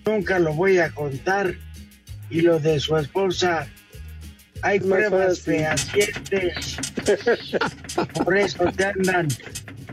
Nunca 0.05 0.39
lo 0.39 0.53
voy 0.55 0.79
a 0.79 0.91
contar. 0.91 1.55
Y 2.31 2.41
lo 2.41 2.59
de 2.59 2.81
su 2.81 2.97
esposa, 2.97 3.67
hay 4.63 4.81
pruebas 4.81 5.41
fehacientes. 5.43 6.77
Por 8.25 8.39
eso 8.39 8.65
te 8.75 8.87
andan 8.87 9.29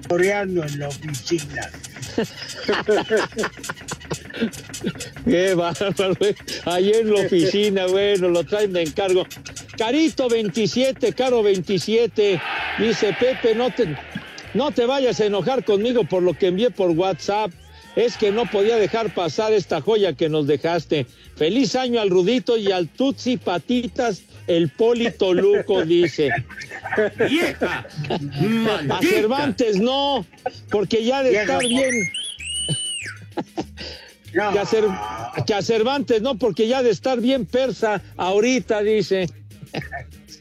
toreando 0.10 0.65
en 0.65 0.80
la 0.80 0.89
oficina. 0.89 1.72
Qué 5.26 5.54
bárbaro. 5.54 6.15
Ahí 6.65 6.91
en 6.91 7.13
la 7.13 7.22
oficina, 7.22 7.86
bueno, 7.86 8.30
lo 8.30 8.43
traen 8.43 8.74
de 8.74 8.82
encargo. 8.82 9.28
Carito 9.78 10.28
27, 10.28 11.13
Caro 11.13 11.43
27, 11.43 12.41
dice 12.80 13.15
Pepe, 13.19 13.54
no 13.56 13.69
te, 13.69 13.95
no 14.56 14.72
te 14.72 14.86
vayas 14.86 15.19
a 15.19 15.26
enojar 15.26 15.63
conmigo 15.63 16.04
por 16.04 16.24
lo 16.24 16.34
que 16.34 16.48
envié 16.48 16.72
por 16.72 16.89
WhatsApp. 16.91 17.52
Es 17.95 18.17
que 18.17 18.32
no 18.32 18.50
podía 18.50 18.78
dejar 18.78 19.13
pasar 19.13 19.54
esta 19.54 19.82
joya 19.82 20.13
que 20.13 20.30
nos 20.30 20.48
dejaste. 20.48 21.06
Feliz 21.36 21.76
año 21.76 22.02
al 22.02 22.10
Rudito 22.10 22.58
y 22.58 22.72
al 22.72 22.88
Tutsi 22.88 23.38
Patitas, 23.38 24.24
el 24.49 24.69
Polito 24.69 25.33
Luco, 25.33 25.85
dice. 25.85 26.29
¡Vieja! 27.29 27.85
A. 28.89 28.99
Cervantes 29.01 29.77
no, 29.79 30.25
porque 30.71 31.05
ya 31.05 31.23
de 31.23 31.39
estar 31.39 31.62
bien. 31.62 31.91
No, 34.33 34.51
Que 34.51 34.59
a, 34.59 34.63
Cer- 34.65 35.45
que 35.45 35.53
a 35.53 35.62
Cervantes 35.62 36.21
no, 36.21 36.38
porque 36.38 36.67
ya 36.67 36.83
de 36.83 36.89
estar 36.89 37.19
bien 37.21 37.45
persa 37.45 38.01
ahorita, 38.17 38.81
dice. 38.81 39.29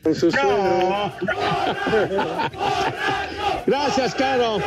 Con 0.02 0.14
su 0.14 0.30
no, 0.30 1.12
Gracias, 3.66 4.14
Caro. 4.14 4.58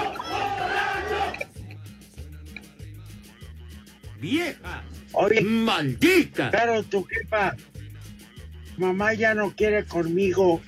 ¡Vieja! 4.19 4.83
Oye, 5.13 5.41
¡Maldita! 5.41 6.51
claro, 6.51 6.83
tu 6.83 7.03
jefa, 7.03 7.55
mamá 8.81 9.13
ya 9.13 9.33
no 9.33 9.55
quiere 9.55 9.85
conmigo. 9.85 10.61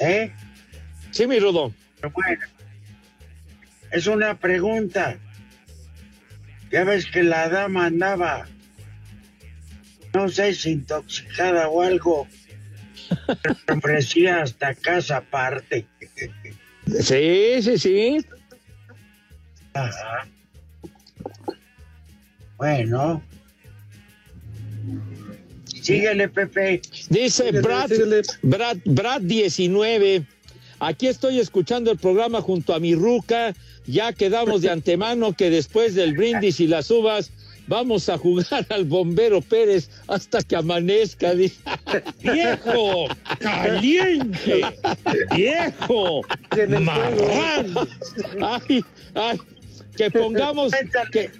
¿Eh? 0.00 0.32
Sí, 1.12 1.26
mi 1.26 1.38
Rudo. 1.38 1.72
Pero 1.96 2.10
bueno, 2.10 2.46
es 3.90 4.06
una 4.06 4.38
pregunta. 4.38 5.18
Ya 6.70 6.84
ves 6.84 7.06
que 7.06 7.22
la 7.22 7.48
dama 7.48 7.86
andaba, 7.86 8.46
no 10.12 10.28
sé 10.28 10.52
si 10.52 10.72
intoxicada 10.72 11.68
o 11.68 11.80
algo, 11.80 12.28
pero 13.42 13.56
ofrecía 13.78 14.42
hasta 14.42 14.74
casa 14.74 15.18
aparte. 15.18 15.86
Sí, 17.00 17.62
sí, 17.62 17.78
sí. 17.78 18.26
Ajá. 19.72 20.26
Bueno. 22.58 23.22
Síguele, 25.88 26.28
Pepe. 26.28 26.82
Dice 27.08 27.44
Síguele, 27.44 27.60
Brad, 27.62 27.88
síguele. 27.88 28.22
Brad, 28.42 28.76
Brad 28.84 29.22
19. 29.22 30.26
Aquí 30.80 31.06
estoy 31.06 31.40
escuchando 31.40 31.90
el 31.90 31.98
programa 31.98 32.42
junto 32.42 32.74
a 32.74 32.78
mi 32.78 32.94
ruca. 32.94 33.54
Ya 33.86 34.12
quedamos 34.12 34.60
de 34.60 34.70
antemano 34.70 35.32
que 35.32 35.48
después 35.50 35.94
del 35.94 36.14
brindis 36.14 36.60
y 36.60 36.66
las 36.66 36.90
uvas 36.90 37.32
vamos 37.66 38.08
a 38.08 38.18
jugar 38.18 38.66
al 38.68 38.84
bombero 38.84 39.40
Pérez 39.40 39.88
hasta 40.08 40.42
que 40.42 40.56
amanezca. 40.56 41.32
¡Viejo! 42.22 43.06
¡Caliente! 43.38 44.62
¡Viejo! 45.34 46.22
¡Marrano! 46.80 47.88
¡Ay, 48.42 48.84
ay! 49.14 49.38
Que 49.96 50.10
pongamos, 50.10 50.72
que, 51.10 51.30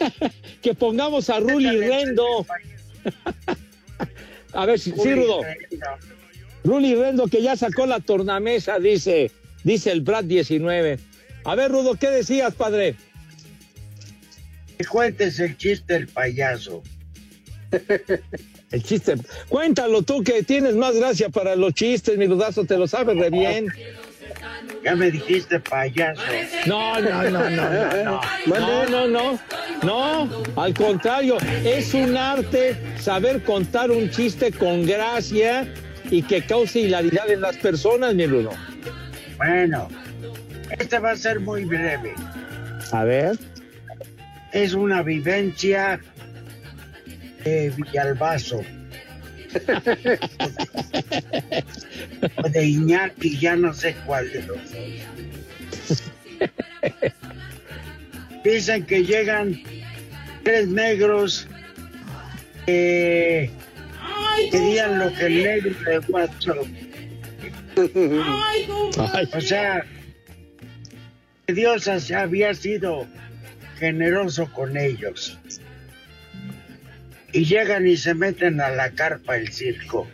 que 0.62 0.74
pongamos 0.74 1.30
a 1.30 1.38
Ruli 1.38 1.70
Rendo. 1.70 2.44
A 4.54 4.66
ver, 4.66 4.78
sí, 4.78 4.92
sí, 4.96 5.14
Rudo. 5.14 5.42
Ruli 6.64 6.94
Rendo 6.94 7.26
que 7.26 7.42
ya 7.42 7.56
sacó 7.56 7.86
la 7.86 8.00
tornamesa, 8.00 8.78
dice, 8.78 9.30
dice 9.64 9.92
el 9.92 10.00
Brad 10.00 10.24
19. 10.24 10.98
A 11.44 11.54
ver, 11.54 11.70
Rudo, 11.70 11.94
¿qué 11.94 12.10
decías, 12.10 12.54
padre? 12.54 12.96
Que 14.78 14.84
cuentes 14.86 15.38
el 15.40 15.56
chiste 15.56 15.96
el 15.96 16.08
payaso. 16.08 16.82
El 18.70 18.82
chiste. 18.82 19.14
Cuéntalo 19.48 20.02
tú 20.02 20.24
que 20.24 20.42
tienes 20.42 20.74
más 20.74 20.96
gracia 20.96 21.28
para 21.28 21.54
los 21.54 21.74
chistes, 21.74 22.16
mi 22.16 22.26
rudazo, 22.26 22.64
te 22.64 22.76
lo 22.76 22.88
sabes 22.88 23.16
re 23.16 23.30
bien. 23.30 23.68
Ya 24.82 24.94
me 24.94 25.10
dijiste 25.10 25.60
payaso. 25.60 26.22
No, 26.66 27.00
no, 27.00 27.22
no, 27.30 27.50
no, 27.50 27.50
no, 27.50 28.04
no. 28.04 28.20
No, 28.46 28.86
no, 28.86 29.08
no. 29.08 29.38
No, 29.82 30.42
al 30.56 30.74
contrario, 30.74 31.36
es 31.64 31.94
un 31.94 32.16
arte 32.16 32.76
saber 32.98 33.42
contar 33.42 33.90
un 33.90 34.10
chiste 34.10 34.52
con 34.52 34.86
gracia 34.86 35.66
y 36.10 36.22
que 36.22 36.42
cause 36.42 36.80
hilaridad 36.80 37.30
en 37.30 37.40
las 37.40 37.56
personas, 37.56 38.14
mi 38.14 38.26
Bruno. 38.26 38.50
Bueno, 39.36 39.88
este 40.78 40.98
va 40.98 41.12
a 41.12 41.16
ser 41.16 41.40
muy 41.40 41.64
breve. 41.64 42.14
A 42.92 43.04
ver. 43.04 43.38
Es 44.52 44.74
una 44.74 45.02
vivencia 45.02 45.98
de 47.44 47.70
Villalbazo. 47.70 48.60
o 52.36 52.48
de 52.48 52.66
Iñaki, 52.66 53.38
ya 53.38 53.56
no 53.56 53.72
sé 53.74 53.94
cuál 54.06 54.30
de 54.32 54.42
los 54.42 54.58
dos. 54.70 56.02
Dicen 58.44 58.84
que 58.84 59.04
llegan 59.04 59.62
tres 60.42 60.68
negros 60.68 61.48
que 62.66 63.50
querían 64.50 64.98
lo 64.98 65.14
que 65.14 65.26
el 65.26 65.42
negro 65.42 65.74
de 65.84 65.98
WhatsApp. 66.12 66.66
O 69.34 69.40
sea, 69.40 69.84
que 71.46 71.52
Dios 71.54 71.88
había 72.10 72.54
sido 72.54 73.06
generoso 73.78 74.50
con 74.52 74.76
ellos. 74.76 75.38
Y 77.32 77.44
llegan 77.44 77.86
y 77.86 77.96
se 77.96 78.14
meten 78.14 78.60
a 78.60 78.68
la 78.68 78.90
carpa 78.90 79.34
del 79.34 79.50
circo. 79.52 80.06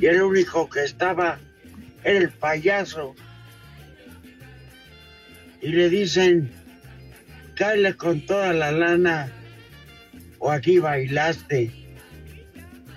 Y 0.00 0.06
el 0.06 0.22
único 0.22 0.68
que 0.70 0.84
estaba 0.84 1.38
era 2.02 2.18
el 2.18 2.30
payaso. 2.30 3.14
Y 5.60 5.68
le 5.68 5.90
dicen, 5.90 6.50
cáele 7.54 7.94
con 7.94 8.24
toda 8.24 8.54
la 8.54 8.72
lana 8.72 9.30
o 10.38 10.50
aquí 10.50 10.78
bailaste. 10.78 11.70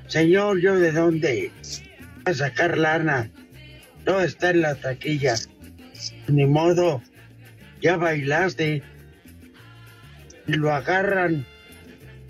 Señor, 0.08 0.62
¿yo 0.62 0.80
de 0.80 0.94
dónde? 0.94 1.52
Va 2.26 2.32
a 2.32 2.34
sacar 2.34 2.78
lana. 2.78 3.30
No 4.06 4.22
está 4.22 4.52
en 4.52 4.62
la 4.62 4.76
taquilla. 4.76 5.36
Ni 6.30 6.46
modo, 6.46 7.02
ya 7.82 7.98
bailaste. 7.98 8.82
Y 10.48 10.54
lo 10.54 10.74
agarran 10.74 11.46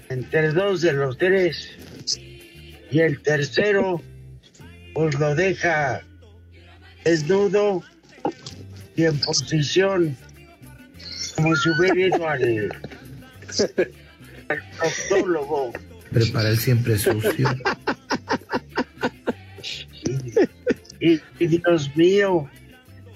entre 0.10 0.50
dos 0.50 0.82
de 0.82 0.94
los 0.94 1.18
tres. 1.20 1.70
Y 2.90 3.00
el 3.02 3.22
tercero, 3.22 4.02
pues 4.94 5.20
lo 5.20 5.36
deja 5.36 6.02
desnudo 7.04 7.84
y 8.96 9.06
en 9.06 9.20
posición 9.20 10.16
como 11.36 11.56
si 11.56 11.70
hubiera 11.70 12.16
ido 12.16 12.28
al, 12.28 12.72
al 14.50 14.64
proctólogo. 14.78 15.74
Prepara 16.12 16.50
el 16.50 16.58
siempre 16.58 16.98
sucio. 16.98 17.50
Y, 21.00 21.20
y 21.40 21.48
Dios 21.48 21.94
mío, 21.96 22.50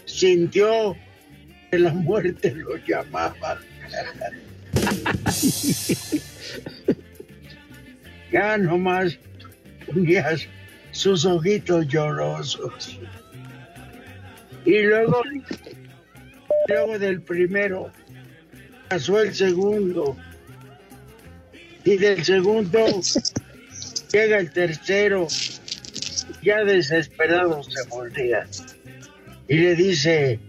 sintió 0.05 0.97
que 1.71 1.79
la 1.79 1.93
muerte 1.93 2.53
lo 2.55 2.75
llamaba. 2.85 3.59
ya 8.31 8.57
nomás 8.57 9.17
ponías 9.85 10.47
sus 10.97 11.25
ojitos 11.25 11.87
llorosos. 11.87 12.99
Y 14.65 14.81
luego, 14.81 15.21
luego 16.67 16.97
del 16.97 17.21
primero, 17.21 17.91
pasó 18.89 19.21
el 19.21 19.33
segundo. 19.33 20.17
Y 21.85 21.97
del 21.97 22.25
segundo 22.25 22.83
llega 24.11 24.39
el 24.39 24.51
tercero, 24.51 25.27
ya 26.41 26.63
desesperado 26.63 27.61
se 27.61 27.87
voltea. 27.89 28.47
Y 29.47 29.55
le 29.55 29.75
dice 29.75 30.39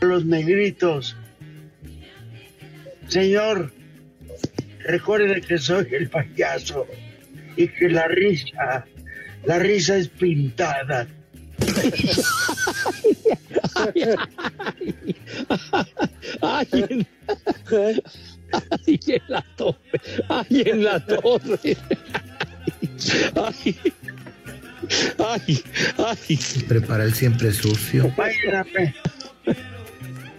a 0.00 0.04
los 0.04 0.24
negritos, 0.24 1.16
Señor, 3.08 3.72
recuerde 4.78 5.40
que 5.40 5.58
soy 5.58 5.88
el 5.90 6.08
payaso 6.08 6.86
y 7.56 7.66
que 7.66 7.88
la 7.88 8.06
risa, 8.06 8.86
la 9.44 9.58
risa 9.58 9.96
es 9.96 10.08
pintada. 10.08 11.06
Ay, 16.40 16.66
en, 16.72 17.06
ay, 17.70 18.02
en 19.06 19.22
la 19.28 19.44
torre. 19.56 19.76
Ay, 20.28 20.62
en 20.66 20.84
la 20.84 21.00
torre. 21.06 21.76
Ay, 23.36 23.76
ay, 25.18 25.62
ay. 25.98 26.38
Prepara 26.68 27.04
el 27.04 27.14
siempre 27.14 27.52
sucio. 27.52 28.12
Vayan 28.16 28.54
a, 28.56 28.64
pe- 28.64 28.94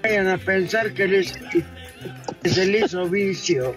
vayan 0.04 0.28
a 0.28 0.38
pensar 0.38 0.94
que, 0.94 1.08
les, 1.08 1.34
que 2.44 2.50
se 2.50 2.66
le 2.66 2.80
hizo 2.86 3.08
vicio. 3.10 3.74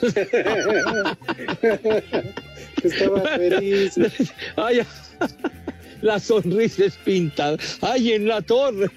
Estaba 2.82 3.20
feliz. 3.36 3.94
Ay, 4.56 4.80
la 6.02 6.18
sonrisa 6.18 6.84
es 6.84 6.96
pintada. 6.96 7.56
Ay, 7.80 8.12
en 8.12 8.28
la 8.28 8.42
torre. 8.42 8.90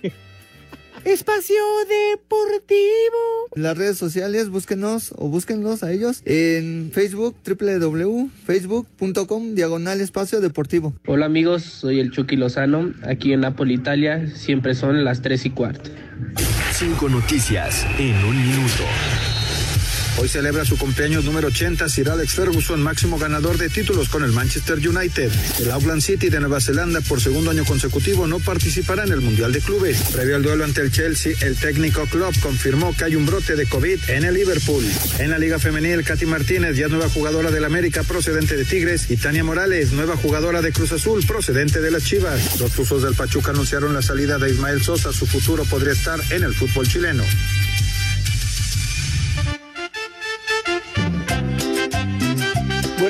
Espacio 1.06 1.58
Deportivo. 1.90 3.48
Las 3.56 3.78
redes 3.78 3.98
sociales, 3.98 4.50
búsquenos 4.50 5.14
o 5.18 5.28
búsquenlos 5.28 5.84
a 5.84 5.92
ellos 5.92 6.22
en 6.24 6.92
Facebook, 6.94 7.36
www.facebook.com, 7.46 9.54
diagonal 9.54 10.00
espacio 10.00 10.40
deportivo. 10.40 10.94
Hola 11.06 11.26
amigos, 11.26 11.64
soy 11.64 12.00
el 12.00 12.12
Chucky 12.12 12.38
Lozano. 12.38 12.94
Aquí 13.06 13.34
en 13.34 13.42
Napoli, 13.42 13.74
Italia, 13.74 14.30
siempre 14.34 14.76
son 14.76 15.04
las 15.04 15.22
3 15.22 15.46
y 15.46 15.50
cuarto. 15.50 15.90
Cinco 16.72 17.10
noticias 17.10 17.86
en 18.00 18.16
un 18.24 18.38
minuto. 18.38 18.84
Hoy 20.18 20.30
celebra 20.30 20.64
su 20.64 20.78
cumpleaños 20.78 21.26
número 21.26 21.48
80 21.48 21.90
Sir 21.90 22.10
Alex 22.10 22.34
Ferguson, 22.34 22.82
máximo 22.82 23.18
ganador 23.18 23.58
de 23.58 23.70
títulos 23.70 24.10
con 24.10 24.24
el 24.24 24.32
Manchester 24.32 24.78
United. 24.78 25.32
El 25.60 25.72
Auckland 25.72 26.02
City 26.02 26.30
de 26.30 26.40
Nueva 26.40 26.62
Zelanda 26.62 27.02
por 27.02 27.20
segundo 27.20 27.52
año 27.52 27.66
consecutivo 27.66 28.28
no 28.28 28.40
participará 28.40 29.04
en 29.04 29.12
el 29.12 29.22
Mundial 29.22 29.52
de 29.52 29.62
Clubes. 29.62 29.98
Previo 30.12 30.36
al 30.36 30.44
duelo 30.44 30.64
ante 30.64 30.82
el 30.82 30.92
Chelsea, 30.92 31.34
el 31.42 31.58
técnico 31.58 32.06
club 32.06 32.34
confirmó 32.42 32.96
que 32.96 33.06
hay 33.06 33.16
un 33.16 33.26
brote 33.26 33.56
de 33.56 33.66
COVID 33.66 34.10
en 34.10 34.24
el 34.24 34.36
Liverpool. 34.36 34.86
En 35.20 35.32
la 35.32 35.40
Liga 35.40 35.58
Femenil, 35.58 36.04
Katy 36.04 36.26
Martínez, 36.26 36.78
ya 36.78 36.88
nueva 36.88 37.10
jugadora 37.10 37.50
del 37.50 37.66
América 37.66 38.04
procedente 38.04 38.56
de 38.56 38.66
Tigres, 38.66 39.10
y 39.10 39.18
Tania 39.18 39.44
Morales, 39.44 39.92
nueva 39.94 40.16
jugadora 40.16 40.62
de 40.62 40.72
Cruz 40.72 40.92
Azul 40.92 41.26
procedente 41.26 41.82
de 41.82 41.92
las 41.92 42.04
Chivas. 42.04 42.60
Los 42.60 42.72
Tuzos 42.72 43.04
del 43.04 43.16
Pachuca 43.16 43.52
anunciaron 43.52 43.94
la 43.94 44.02
salida 44.02 44.38
de 44.38 44.52
Ismael 44.52 44.82
Sosa, 44.84 45.12
su 45.12 45.26
futuro 45.26 45.66
podría 45.66 45.94
estar 45.94 46.20
en 46.30 46.44
el 46.44 46.54
fútbol 46.54 46.88
chileno. 46.88 47.24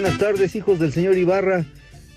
Buenas 0.03 0.19
tardes, 0.19 0.53
hijos 0.57 0.79
del 0.79 0.91
señor 0.91 1.17
Ibarra. 1.17 1.65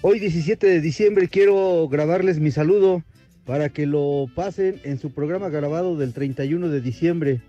Hoy 0.01 0.19
17 0.19 0.67
de 0.67 0.81
diciembre 0.81 1.29
quiero 1.29 1.87
grabarles 1.89 2.41
mi 2.41 2.51
saludo 2.51 3.05
para 3.45 3.69
que 3.69 3.87
lo 3.87 4.27
pasen 4.35 4.81
en 4.83 4.99
su 4.99 5.13
programa 5.13 5.51
grabado 5.51 5.97
del 5.97 6.13
31 6.13 6.69
de 6.69 6.81
diciembre. 6.81 7.43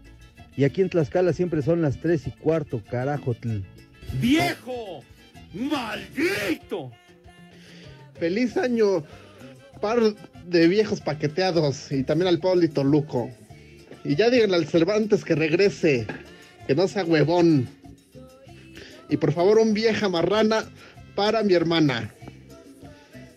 Y 0.56 0.64
aquí 0.64 0.82
en 0.82 0.92
Tlaxcala 0.92 1.34
siempre 1.34 1.64
son 1.64 1.82
las 1.82 2.00
3 2.02 2.28
y 2.28 2.32
cuarto, 2.34 2.84
carajo. 2.88 3.36
¡Viejo! 4.22 5.04
¡Maldito! 5.56 6.92
Feliz 8.20 8.58
año, 8.58 9.04
par 9.82 10.00
de 10.46 10.68
viejos 10.68 11.02
paqueteados 11.02 11.92
y 11.92 12.04
también 12.04 12.28
al 12.28 12.38
Poli 12.38 12.68
Toluco. 12.68 13.32
Y 14.04 14.16
ya 14.16 14.30
díganle 14.30 14.58
al 14.58 14.68
Cervantes 14.68 15.26
que 15.26 15.34
regrese, 15.34 16.06
que 16.68 16.76
no 16.76 16.88
sea 16.88 17.06
huevón. 17.06 17.68
Y 19.10 19.18
por 19.18 19.32
favor, 19.32 19.58
un 19.60 19.74
vieja 19.74 20.10
marrana 20.10 20.66
para 21.16 21.43
mi 21.43 21.53
hermana. 21.53 22.12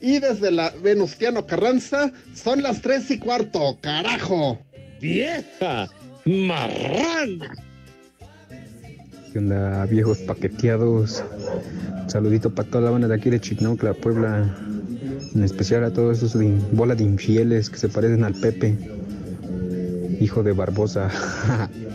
Y 0.01 0.18
desde 0.18 0.51
la 0.51 0.71
Venustiano 0.83 1.47
Carranza 1.47 2.11
son 2.35 2.62
las 2.62 2.81
tres 2.81 3.11
y 3.11 3.18
cuarto, 3.18 3.79
carajo. 3.81 4.59
¡Vieja! 5.01 5.89
¡Marrana! 6.25 7.55
¿Qué 9.33 9.39
onda, 9.39 9.87
viejos 9.87 10.18
paqueteados? 10.18 11.23
Un 12.03 12.11
saludito 12.11 12.53
para 12.53 12.68
toda 12.68 12.85
la 12.85 12.91
banda 12.91 13.09
de 13.09 13.14
aquí 13.14 13.31
de 13.31 13.41
Chicnaucla, 13.41 13.95
Puebla. 13.95 14.57
En 15.35 15.45
especial 15.45 15.85
a 15.85 15.93
todos 15.93 16.18
esos 16.18 16.39
de 16.39 16.51
bola 16.73 16.95
de 16.95 17.05
infieles 17.05 17.71
que 17.71 17.79
se 17.79 17.89
parecen 17.89 18.25
al 18.25 18.35
Pepe. 18.35 18.77
Hijo 20.21 20.43
de 20.43 20.53
Barbosa. 20.53 21.11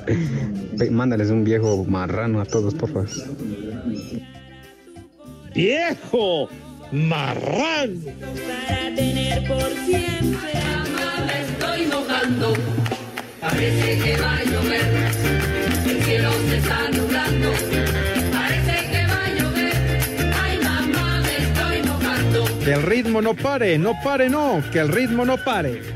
Mándales 0.92 1.30
un 1.30 1.44
viejo 1.44 1.84
marrano 1.86 2.40
a 2.40 2.46
todos, 2.46 2.74
por 2.74 2.90
favor. 2.90 3.10
¡Viejo! 5.56 6.50
¡Marrano! 6.92 8.02
Para 8.46 8.94
tener 8.94 9.48
por 9.48 9.72
siempre. 9.86 10.52
Amada 10.74 11.42
estoy, 11.42 11.88
mojando. 11.88 12.54
Parece 13.40 14.00
que 14.00 14.18
va 14.22 14.36
a 14.36 14.44
llover. 14.44 14.86
El 15.88 16.04
cielo 16.04 16.30
se 16.50 16.58
está 16.58 16.90
nublando. 16.90 17.52
Parece 18.34 18.90
que 18.92 19.08
va 19.08 19.24
a 19.24 19.30
llover. 19.30 19.74
Ay, 20.44 20.60
mamá, 20.62 21.22
me 21.22 21.38
estoy 21.38 21.84
mojando. 21.90 22.60
Que 22.60 22.74
el 22.74 22.84
ritmo 22.84 23.22
no 23.22 23.34
pare, 23.34 23.78
no 23.78 23.94
pare, 24.04 24.30
no, 24.30 24.62
que 24.74 24.80
el 24.80 24.90
ritmo 24.90 25.24
no 25.24 25.38
pare. 25.38 25.95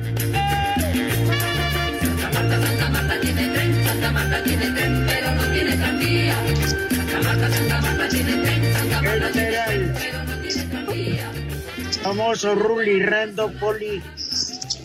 Famoso 12.13 12.55
Ruli 12.55 13.03
Rando 13.03 13.51
Poli. 13.59 14.01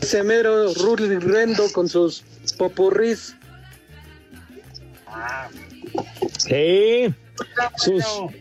Ese 0.02 0.22
mero 0.22 0.74
Rulli 0.74 1.18
Rendo 1.18 1.72
con 1.72 1.88
sus 1.88 2.22
popurris. 2.58 3.34
Ah, 5.06 5.48
Sí. 6.36 7.06
está 7.40 7.72
Sus- 7.78 8.04
bueno. 8.04 8.32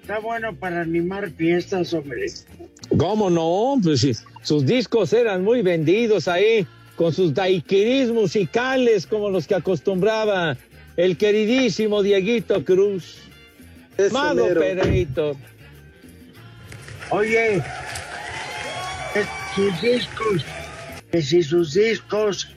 Está 0.00 0.18
bueno 0.20 0.56
para 0.56 0.80
animar 0.80 1.30
fiestas, 1.32 1.92
hombre. 1.92 2.32
¿Cómo 2.96 3.28
no? 3.28 3.78
Pues 3.82 4.00
sí, 4.00 4.12
sus 4.40 4.64
discos 4.64 5.12
eran 5.12 5.44
muy 5.44 5.60
vendidos 5.60 6.28
ahí, 6.28 6.66
con 6.96 7.12
sus 7.12 7.34
daiquiris 7.34 8.08
musicales 8.08 9.06
como 9.06 9.28
los 9.28 9.46
que 9.46 9.54
acostumbraba 9.54 10.56
el 10.96 11.18
queridísimo 11.18 12.02
Dieguito 12.02 12.64
Cruz. 12.64 13.18
Mado. 14.12 14.46
Pereito. 14.54 15.36
Oye, 17.10 17.62
sus 19.54 19.80
discos, 19.80 20.44
que 21.10 21.22
si 21.22 21.42
sus 21.42 21.74
discos 21.74 22.48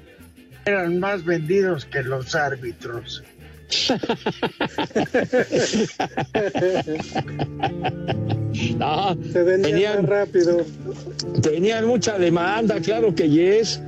eran 0.66 1.00
más 1.00 1.24
vendidos 1.26 1.86
que 1.86 2.04
los 2.04 2.36
árbitros. 2.36 3.24
No, 8.78 9.16
Se 9.32 9.44
vendía 9.44 9.70
tenían, 9.70 10.02
más 10.02 10.10
rápido. 10.10 10.66
tenían 11.42 11.86
mucha 11.88 12.18
demanda, 12.18 12.80
claro 12.82 13.16
que 13.16 13.30
yes. 13.30 13.80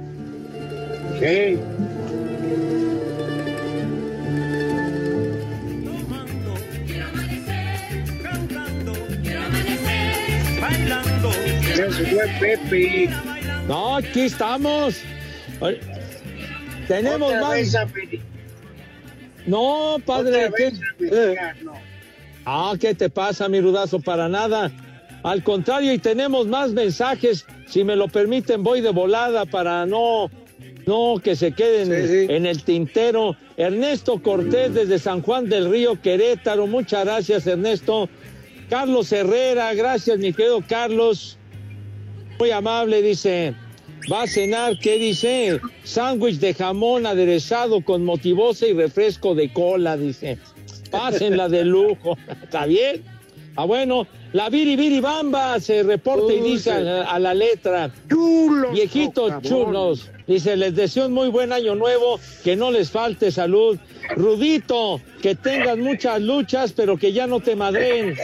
Sí. 1.20 1.60
Pepe. 12.40 13.10
No, 13.68 13.96
aquí 13.98 14.22
estamos. 14.22 15.02
Tenemos 16.88 17.30
Otra 17.30 17.42
más. 17.42 17.54
vez 17.54 17.76
No, 19.46 19.98
padre. 20.06 20.48
otra 20.48 20.58
¿qué? 20.58 20.64
vez 20.66 20.80
americano. 21.00 21.74
Ah, 22.46 22.74
¿qué 22.80 22.94
te 22.94 23.10
pasa, 23.10 23.48
mi 23.50 23.60
rudazo? 23.62 24.00
Para 24.00 24.28
nada. 24.30 24.72
Al 25.24 25.42
contrario, 25.44 25.94
y 25.94 25.98
tenemos 26.00 26.48
más 26.48 26.72
mensajes. 26.72 27.46
Si 27.68 27.84
me 27.84 27.96
lo 27.96 28.08
permiten, 28.08 28.62
voy 28.64 28.82
de 28.82 28.90
volada 28.92 29.46
para 29.46 29.86
no, 29.86 30.30
no 30.86 31.16
que 31.24 31.36
se 31.36 31.54
queden 31.54 31.88
Sí, 32.08 32.28
sí. 32.28 32.34
en 32.34 32.46
el 32.46 32.62
tintero. 32.64 33.36
Ernesto 33.56 34.22
Cortés 34.22 34.74
desde 34.74 35.00
San 35.00 35.22
Juan 35.22 35.48
del 35.48 35.70
Río, 35.72 36.00
Querétaro. 36.02 36.68
Muchas 36.68 37.06
gracias, 37.06 37.48
Ernesto. 37.48 38.10
Carlos 38.70 39.12
Herrera, 39.12 39.74
gracias, 39.74 40.18
mi 40.20 40.34
querido 40.34 40.62
Carlos. 40.68 41.38
Muy 42.40 42.52
amable, 42.52 43.02
dice. 43.02 43.54
Va 44.12 44.24
a 44.24 44.28
cenar, 44.28 44.78
¿qué 44.80 44.98
dice? 44.98 45.62
Sándwich 45.84 46.40
de 46.40 46.54
jamón 46.54 47.06
aderezado 47.06 47.82
con 47.82 48.04
motivosa 48.04 48.68
y 48.68 48.74
refresco 48.74 49.34
de 49.34 49.52
cola, 49.54 49.96
dice. 49.96 50.38
Pásenla 50.92 51.48
de 51.48 51.64
lujo. 51.64 52.18
¿Está 52.44 52.66
bien? 52.66 53.02
Ah, 53.56 53.66
bueno. 53.66 54.08
La 54.34 54.50
Viri 54.50 54.76
Viri 54.76 55.00
Bamba 55.00 55.60
se 55.60 55.84
reporta 55.84 56.34
y 56.34 56.40
dice 56.42 56.72
a, 56.72 57.04
a 57.12 57.20
la 57.20 57.34
letra. 57.36 57.92
Viejitos 58.74 59.32
chulos. 59.44 60.10
Dice, 60.28 60.58
les 60.58 60.74
deseo 60.76 61.06
un 61.06 61.14
muy 61.14 61.30
buen 61.30 61.54
año 61.54 61.76
nuevo, 61.76 62.20
que 62.44 62.56
no 62.56 62.72
les 62.72 62.90
falte 62.90 63.32
salud. 63.32 63.78
Rudito, 64.16 65.00
que 65.22 65.36
tengas 65.36 65.78
muchas 65.78 66.20
luchas, 66.20 66.74
pero 66.74 66.98
que 66.98 67.14
ya 67.14 67.28
no 67.28 67.42
te 67.42 67.56
madren. 67.56 68.16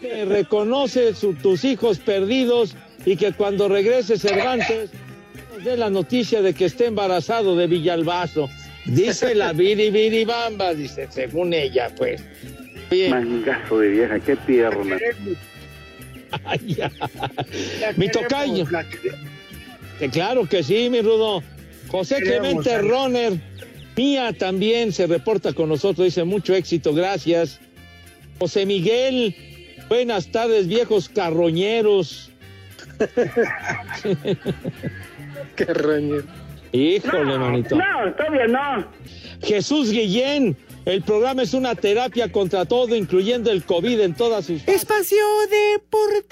Que 0.00 0.24
reconoce 0.26 1.12
su- 1.14 1.34
tus 1.34 1.64
hijos 1.64 1.98
perdidos 1.98 2.76
y 3.06 3.16
que 3.16 3.32
cuando 3.32 3.68
regrese 3.68 4.18
Cervantes 4.18 4.90
nos 5.54 5.64
dé 5.64 5.76
la 5.76 5.88
noticia 5.88 6.42
de 6.42 6.52
que 6.52 6.66
esté 6.66 6.86
embarazado 6.86 7.56
de 7.56 7.68
Villalbazo. 7.68 8.50
Dice 8.84 9.34
la 9.34 9.52
Viri 9.54 9.90
Viri 9.90 10.24
Bamba, 10.24 10.74
dice, 10.74 11.06
según 11.10 11.54
ella, 11.54 11.90
pues. 11.96 12.22
Oye, 12.90 13.08
Mangazo 13.08 13.78
de 13.78 13.88
vieja, 13.88 14.20
qué 14.20 14.36
tierna. 14.36 14.98
ay, 16.44 16.60
ya. 16.66 16.90
Mi. 17.96 18.08
Que 19.98 20.08
claro 20.10 20.46
que 20.46 20.62
sí, 20.62 20.90
mi 20.90 21.00
Rudo. 21.00 21.42
José 21.88 22.16
Queremos, 22.16 22.40
Clemente 22.40 22.74
Alex. 22.74 22.90
Roner, 22.90 23.32
Mía 23.96 24.32
también 24.36 24.92
se 24.92 25.06
reporta 25.06 25.52
con 25.52 25.68
nosotros, 25.68 26.04
dice 26.04 26.24
mucho 26.24 26.54
éxito, 26.54 26.92
gracias. 26.92 27.60
José 28.38 28.66
Miguel, 28.66 29.34
buenas 29.88 30.30
tardes, 30.30 30.66
viejos 30.66 31.08
carroñeros. 31.08 32.30
Qué 35.56 35.64
roñero. 35.66 36.24
Híjole, 36.72 37.38
manito. 37.38 37.76
No, 37.76 38.12
todavía 38.14 38.46
no. 38.46 38.86
Jesús 39.42 39.90
Guillén, 39.90 40.56
el 40.86 41.02
programa 41.02 41.42
es 41.42 41.52
una 41.52 41.74
terapia 41.74 42.30
contra 42.30 42.64
todo, 42.64 42.94
incluyendo 42.94 43.50
el 43.50 43.64
COVID 43.64 44.00
en 44.00 44.14
todas 44.14 44.46
sus 44.46 44.62
fases. 44.62 44.82
Espacio 44.82 45.18
Deportivo. 45.50 46.30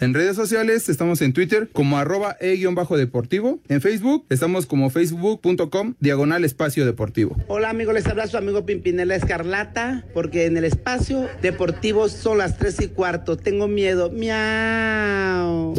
En 0.00 0.14
redes 0.14 0.36
sociales 0.36 0.88
estamos 0.88 1.20
en 1.20 1.34
Twitter 1.34 1.68
como 1.70 1.98
arroba 1.98 2.36
e-deportivo. 2.40 3.60
En 3.68 3.82
Facebook 3.82 4.24
estamos 4.30 4.64
como 4.64 4.88
facebook.com 4.88 5.94
diagonal 6.00 6.44
espacio 6.46 6.86
deportivo. 6.86 7.36
Hola 7.48 7.68
amigos, 7.68 7.92
les 7.92 8.06
habla 8.06 8.26
su 8.26 8.38
amigo 8.38 8.64
Pimpinela 8.64 9.14
Escarlata, 9.14 10.06
porque 10.14 10.46
en 10.46 10.56
el 10.56 10.64
espacio 10.64 11.28
deportivo 11.42 12.08
son 12.08 12.38
las 12.38 12.56
tres 12.56 12.80
y 12.80 12.88
cuarto. 12.88 13.36
Tengo 13.36 13.68
miedo. 13.68 14.10
Miau. 14.10 15.74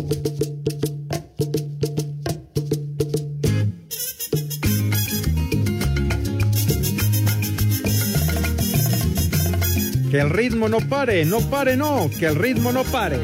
Que 10.11 10.19
el 10.19 10.29
ritmo 10.31 10.67
no 10.67 10.79
pare, 10.79 11.23
no 11.25 11.39
pare, 11.49 11.77
no, 11.77 12.09
que 12.19 12.25
el 12.25 12.35
ritmo 12.35 12.71
no 12.71 12.83
pare. 12.83 13.19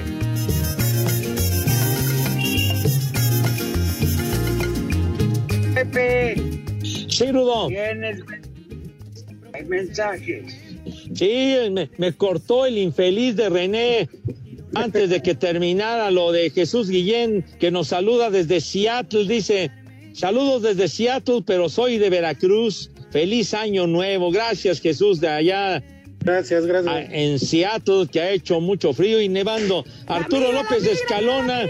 Pepe, 5.73 6.35
Sí, 7.09 7.31
Rudo. 7.31 7.67
tienes. 7.67 8.19
Hay 9.53 9.63
mensajes. 9.65 10.53
Sí, 11.13 11.55
me, 11.71 11.89
me 11.97 12.13
cortó 12.13 12.65
el 12.65 12.77
infeliz 12.77 13.35
de 13.35 13.49
René 13.49 14.09
antes 14.73 15.09
de 15.09 15.21
que 15.21 15.33
terminara 15.33 16.11
lo 16.11 16.31
de 16.31 16.49
Jesús 16.49 16.89
Guillén, 16.89 17.45
que 17.59 17.71
nos 17.71 17.87
saluda 17.87 18.29
desde 18.29 18.59
Seattle. 18.59 19.25
Dice, 19.25 19.71
saludos 20.13 20.61
desde 20.61 20.87
Seattle, 20.87 21.41
pero 21.45 21.69
soy 21.69 21.97
de 21.97 22.09
Veracruz. 22.09 22.91
Feliz 23.11 23.53
año 23.53 23.87
nuevo. 23.87 24.29
Gracias, 24.31 24.81
Jesús, 24.81 25.21
de 25.21 25.29
allá 25.29 25.83
Gracias, 26.25 26.65
gracias. 26.65 27.07
en 27.11 27.37
Seattle, 27.39 28.07
que 28.11 28.19
ha 28.19 28.31
hecho 28.31 28.59
mucho 28.59 28.93
frío 28.93 29.21
y 29.21 29.29
nevando. 29.29 29.85
Arturo 30.07 30.51
López 30.51 30.83
de 30.83 30.93
Escalona. 30.93 31.67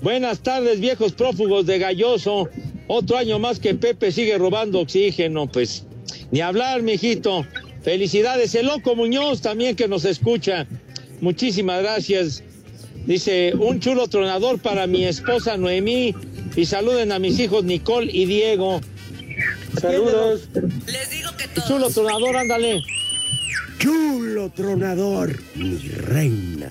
Buenas 0.00 0.40
tardes, 0.40 0.80
viejos 0.80 1.12
prófugos 1.12 1.66
de 1.66 1.78
Galloso. 1.78 2.48
Otro 2.86 3.18
año 3.18 3.38
más 3.38 3.58
que 3.58 3.74
Pepe 3.74 4.10
sigue 4.10 4.38
robando 4.38 4.80
oxígeno, 4.80 5.46
pues 5.46 5.84
ni 6.30 6.40
hablar, 6.40 6.80
mijito. 6.80 7.44
Felicidades, 7.82 8.54
el 8.54 8.66
loco 8.66 8.96
Muñoz 8.96 9.42
también 9.42 9.76
que 9.76 9.88
nos 9.88 10.06
escucha. 10.06 10.66
Muchísimas 11.20 11.82
gracias. 11.82 12.42
Dice, 13.04 13.52
un 13.58 13.78
chulo 13.78 14.08
tronador 14.08 14.58
para 14.58 14.86
mi 14.86 15.04
esposa 15.04 15.58
Noemí 15.58 16.14
y 16.56 16.64
saluden 16.64 17.12
a 17.12 17.18
mis 17.18 17.38
hijos 17.38 17.62
Nicole 17.62 18.10
y 18.10 18.24
Diego. 18.24 18.80
Saludos. 19.78 20.48
Chulo 21.66 21.90
tronador, 21.90 22.38
ándale. 22.38 22.82
Chulo 23.78 24.50
tronador, 24.50 25.36
mi 25.54 25.78
reina. 25.88 26.70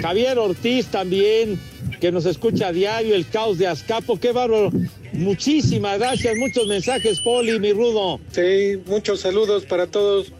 Javier 0.00 0.38
Ortiz 0.38 0.86
también, 0.86 1.60
que 2.00 2.12
nos 2.12 2.26
escucha 2.26 2.68
a 2.68 2.72
diario, 2.72 3.14
el 3.14 3.28
caos 3.28 3.58
de 3.58 3.66
Azcapo, 3.66 4.18
qué 4.18 4.32
bárbaro. 4.32 4.70
Muchísimas 5.12 5.98
gracias, 5.98 6.36
muchos 6.36 6.66
mensajes, 6.66 7.20
Poli, 7.20 7.58
mi 7.58 7.72
rudo. 7.72 8.20
Sí, 8.30 8.80
muchos 8.86 9.20
saludos 9.20 9.64
para 9.64 9.86
todos. 9.86 10.32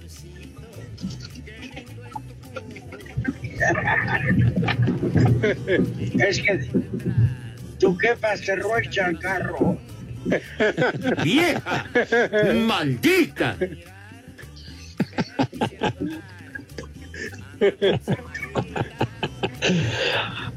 es 6.20 6.40
que 6.40 6.60
tu 7.78 7.96
jefa 7.96 8.36
cerró 8.36 8.78
el 8.78 8.88
chancarro. 8.90 9.78
¡Vieja! 11.24 11.86
¡Maldita! 12.54 13.56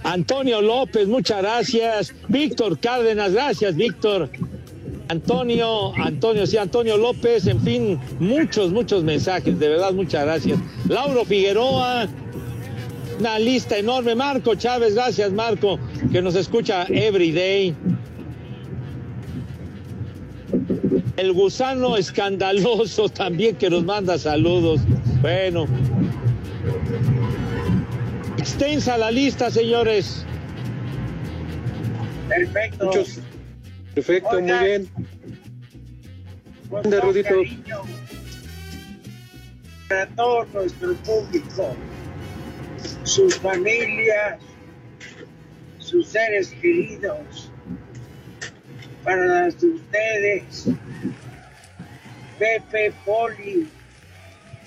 Antonio 0.03 0.61
López, 0.61 1.07
muchas 1.07 1.41
gracias. 1.41 2.13
Víctor 2.27 2.79
Cárdenas, 2.79 3.33
gracias, 3.33 3.75
Víctor. 3.75 4.29
Antonio, 5.09 5.93
Antonio, 5.97 6.47
sí, 6.47 6.55
Antonio 6.55 6.95
López, 6.95 7.45
en 7.45 7.59
fin, 7.61 7.99
muchos, 8.19 8.71
muchos 8.71 9.03
mensajes, 9.03 9.59
de 9.59 9.67
verdad, 9.67 9.91
muchas 9.91 10.23
gracias. 10.23 10.57
Lauro 10.87 11.25
Figueroa, 11.25 12.07
una 13.19 13.37
lista 13.37 13.77
enorme. 13.77 14.15
Marco 14.15 14.55
Chávez, 14.55 14.95
gracias, 14.95 15.33
Marco, 15.33 15.77
que 16.13 16.21
nos 16.21 16.35
escucha 16.35 16.85
every 16.87 17.31
day. 17.31 17.75
El 21.21 21.33
gusano 21.33 21.97
escandaloso 21.97 23.07
también 23.07 23.55
que 23.55 23.69
nos 23.69 23.83
manda 23.83 24.17
saludos. 24.17 24.81
Bueno. 25.21 25.67
Extensa 28.39 28.97
la 28.97 29.11
lista, 29.11 29.51
señores. 29.51 30.25
Perfecto. 32.27 32.87
Muchos. 32.87 33.19
Perfecto, 33.93 34.29
Oigan. 34.31 34.57
muy 34.57 34.67
bien. 34.67 34.89
Ande, 36.73 36.97
todo 36.97 37.01
Rudito. 37.01 37.35
Para 39.89 40.07
todo 40.15 40.45
nuestro 40.55 40.95
público, 40.95 41.75
sus 43.03 43.35
familias, 43.35 44.39
sus 45.77 46.07
seres 46.07 46.49
queridos, 46.59 47.50
para 49.03 49.47
ustedes, 49.47 50.67
Pepe 52.37 52.93
Poli, 53.05 53.67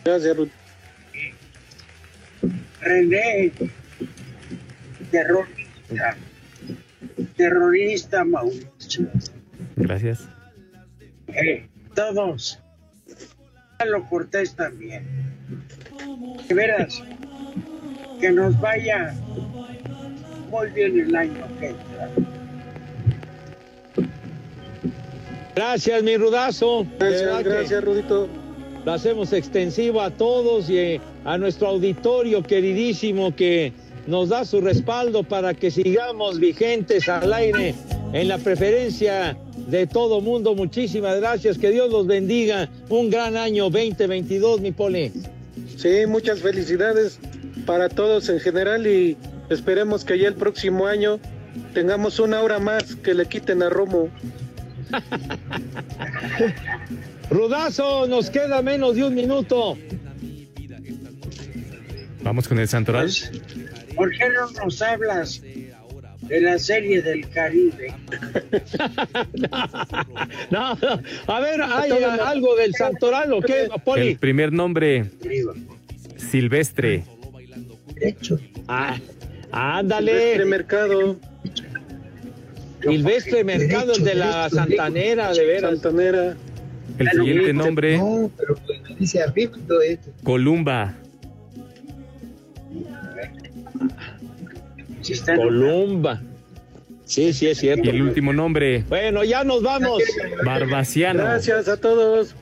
Gracias, 0.05 0.37
Ruth. 0.37 0.51
René, 2.83 3.53
terrorista, 5.11 6.17
terrorista 7.37 8.25
Mauricio. 8.25 9.09
Gracias. 9.77 10.29
Eh, 11.29 11.67
todos. 11.95 12.61
Lalo 13.79 14.07
Cortés 14.11 14.55
también. 14.55 15.07
De 16.47 16.55
veras, 16.55 17.03
que 18.21 18.31
nos 18.31 18.61
vaya 18.61 19.15
muy 20.51 20.69
bien 20.71 21.01
el 21.01 21.17
año 21.17 21.49
que 21.59 21.69
entra. 21.69 22.11
Gracias, 25.55 26.03
mi 26.03 26.17
rudazo. 26.17 26.87
Gracias, 26.99 27.45
gracias, 27.45 27.85
Rudito. 27.85 28.29
Lo 28.85 28.93
hacemos 28.93 29.33
extensivo 29.33 30.03
a 30.03 30.11
todos 30.11 30.69
y 30.69 30.79
eh, 30.79 31.01
a 31.25 31.39
nuestro 31.39 31.69
auditorio 31.69 32.43
queridísimo 32.43 33.35
que 33.35 33.73
nos 34.07 34.29
da 34.29 34.45
su 34.45 34.61
respaldo 34.61 35.23
para 35.23 35.55
que 35.55 35.71
sigamos 35.71 36.39
vigentes 36.39 37.09
al 37.09 37.33
aire 37.33 37.75
en 38.13 38.29
la 38.29 38.37
preferencia 38.39 39.37
de 39.69 39.87
todo 39.87 40.21
mundo. 40.21 40.55
Muchísimas 40.55 41.17
gracias. 41.21 41.57
Que 41.57 41.71
Dios 41.71 41.91
los 41.91 42.07
bendiga. 42.07 42.69
Un 42.91 43.09
gran 43.09 43.37
año 43.37 43.71
2022, 43.71 44.61
mi 44.61 44.73
poli. 44.73 45.13
Sí, 45.77 46.07
muchas 46.07 46.41
felicidades 46.41 47.19
para 47.65 47.89
todos 47.89 48.29
en 48.29 48.41
general 48.41 48.87
y 48.87 49.17
esperemos 49.49 50.05
que 50.05 50.19
ya 50.19 50.29
el 50.29 50.35
próximo 50.35 50.87
año 50.87 51.19
tengamos 51.73 52.19
una 52.19 52.43
hora 52.43 52.59
más 52.59 52.97
que 52.97 53.15
le 53.15 53.27
quiten 53.27 53.63
a 53.63 53.71
Romo. 53.71 54.11
Rudazo, 57.31 58.07
nos 58.07 58.31
queda 58.31 58.63
menos 58.63 58.97
de 58.97 59.05
un 59.05 59.15
minuto. 59.15 59.77
Vamos 62.23 62.49
con 62.49 62.59
el 62.59 62.69
Santoral. 62.69 63.11
¿Por 63.97 64.11
qué 64.13 64.29
no 64.31 64.51
nos 64.65 64.83
hablas 64.83 65.43
de 65.43 66.41
la 66.41 66.59
serie 66.59 67.03
del 67.03 67.29
Caribe? 67.29 67.95
No, 70.51 70.75
no. 70.75 71.01
A 71.27 71.41
ver, 71.41 71.63
¿hay 71.63 71.91
algo 71.93 72.55
del 72.57 72.75
santoral 72.75 73.33
o 73.33 73.41
qué, 73.41 73.69
Poli? 73.85 74.09
El 74.09 74.19
primer 74.19 74.53
nombre, 74.53 75.11
Silvestre. 76.17 77.05
Ah, 78.69 78.99
ándale. 79.51 80.13
Silvestre 80.13 80.45
Mercado. 80.45 81.17
Silvestre 82.85 83.45
Mercado, 83.45 83.95
el 83.95 84.05
de 84.05 84.15
la 84.15 84.51
Santanera, 84.51 85.33
de 85.33 85.45
veras. 85.47 85.71
Santanera. 85.81 86.37
El 86.99 87.11
siguiente 87.11 87.53
nombre, 87.53 87.99
No, 87.99 88.31
pero 88.37 88.57
me 88.89 88.95
dice 88.97 89.23
arribito 89.23 89.81
esto. 89.81 90.11
Columba. 90.23 90.95
Columba. 95.37 96.23
Sí, 97.05 97.33
sí, 97.33 97.49
es 97.49 97.59
cierto. 97.59 97.85
Y 97.85 97.89
el 97.91 98.03
último 98.03 98.33
nombre, 98.33 98.85
Bueno, 98.89 99.25
ya 99.25 99.45
nos 99.45 99.63
vamos. 99.63 100.03
Barbaciano. 100.45 101.23
Gracias 101.23 101.69
a 101.69 101.77
todos. 101.77 102.35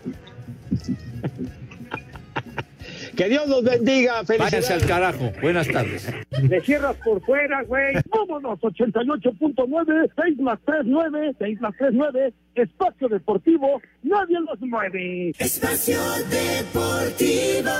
Que 3.16 3.28
Dios 3.28 3.46
los 3.48 3.62
bendiga. 3.62 4.22
Váyanse 4.22 4.72
al 4.72 4.86
carajo. 4.86 5.32
Buenas 5.40 5.68
tardes. 5.68 6.06
Le 6.42 6.60
cierras 6.62 6.96
por 7.04 7.22
fuera, 7.24 7.62
güey. 7.64 7.94
Vámonos, 8.08 8.58
88.9, 8.60 10.10
6 10.16 10.38
más 10.38 10.58
3, 10.64 10.78
9, 10.84 11.34
6 11.38 11.60
más 11.60 11.74
3, 11.78 11.90
9. 11.92 12.32
Espacio 12.54 13.08
Deportivo, 13.08 13.80
nadie 14.02 14.38
los 14.40 14.60
mueve. 14.60 15.32
Espacio 15.38 15.98
Deportivo. 16.30 17.70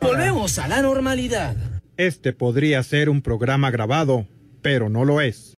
Volvemos 0.00 0.58
a 0.58 0.68
la 0.68 0.82
normalidad. 0.82 1.56
Este 1.96 2.32
podría 2.32 2.82
ser 2.82 3.10
un 3.10 3.20
programa 3.20 3.70
grabado, 3.70 4.26
pero 4.62 4.88
no 4.88 5.04
lo 5.04 5.20
es. 5.20 5.48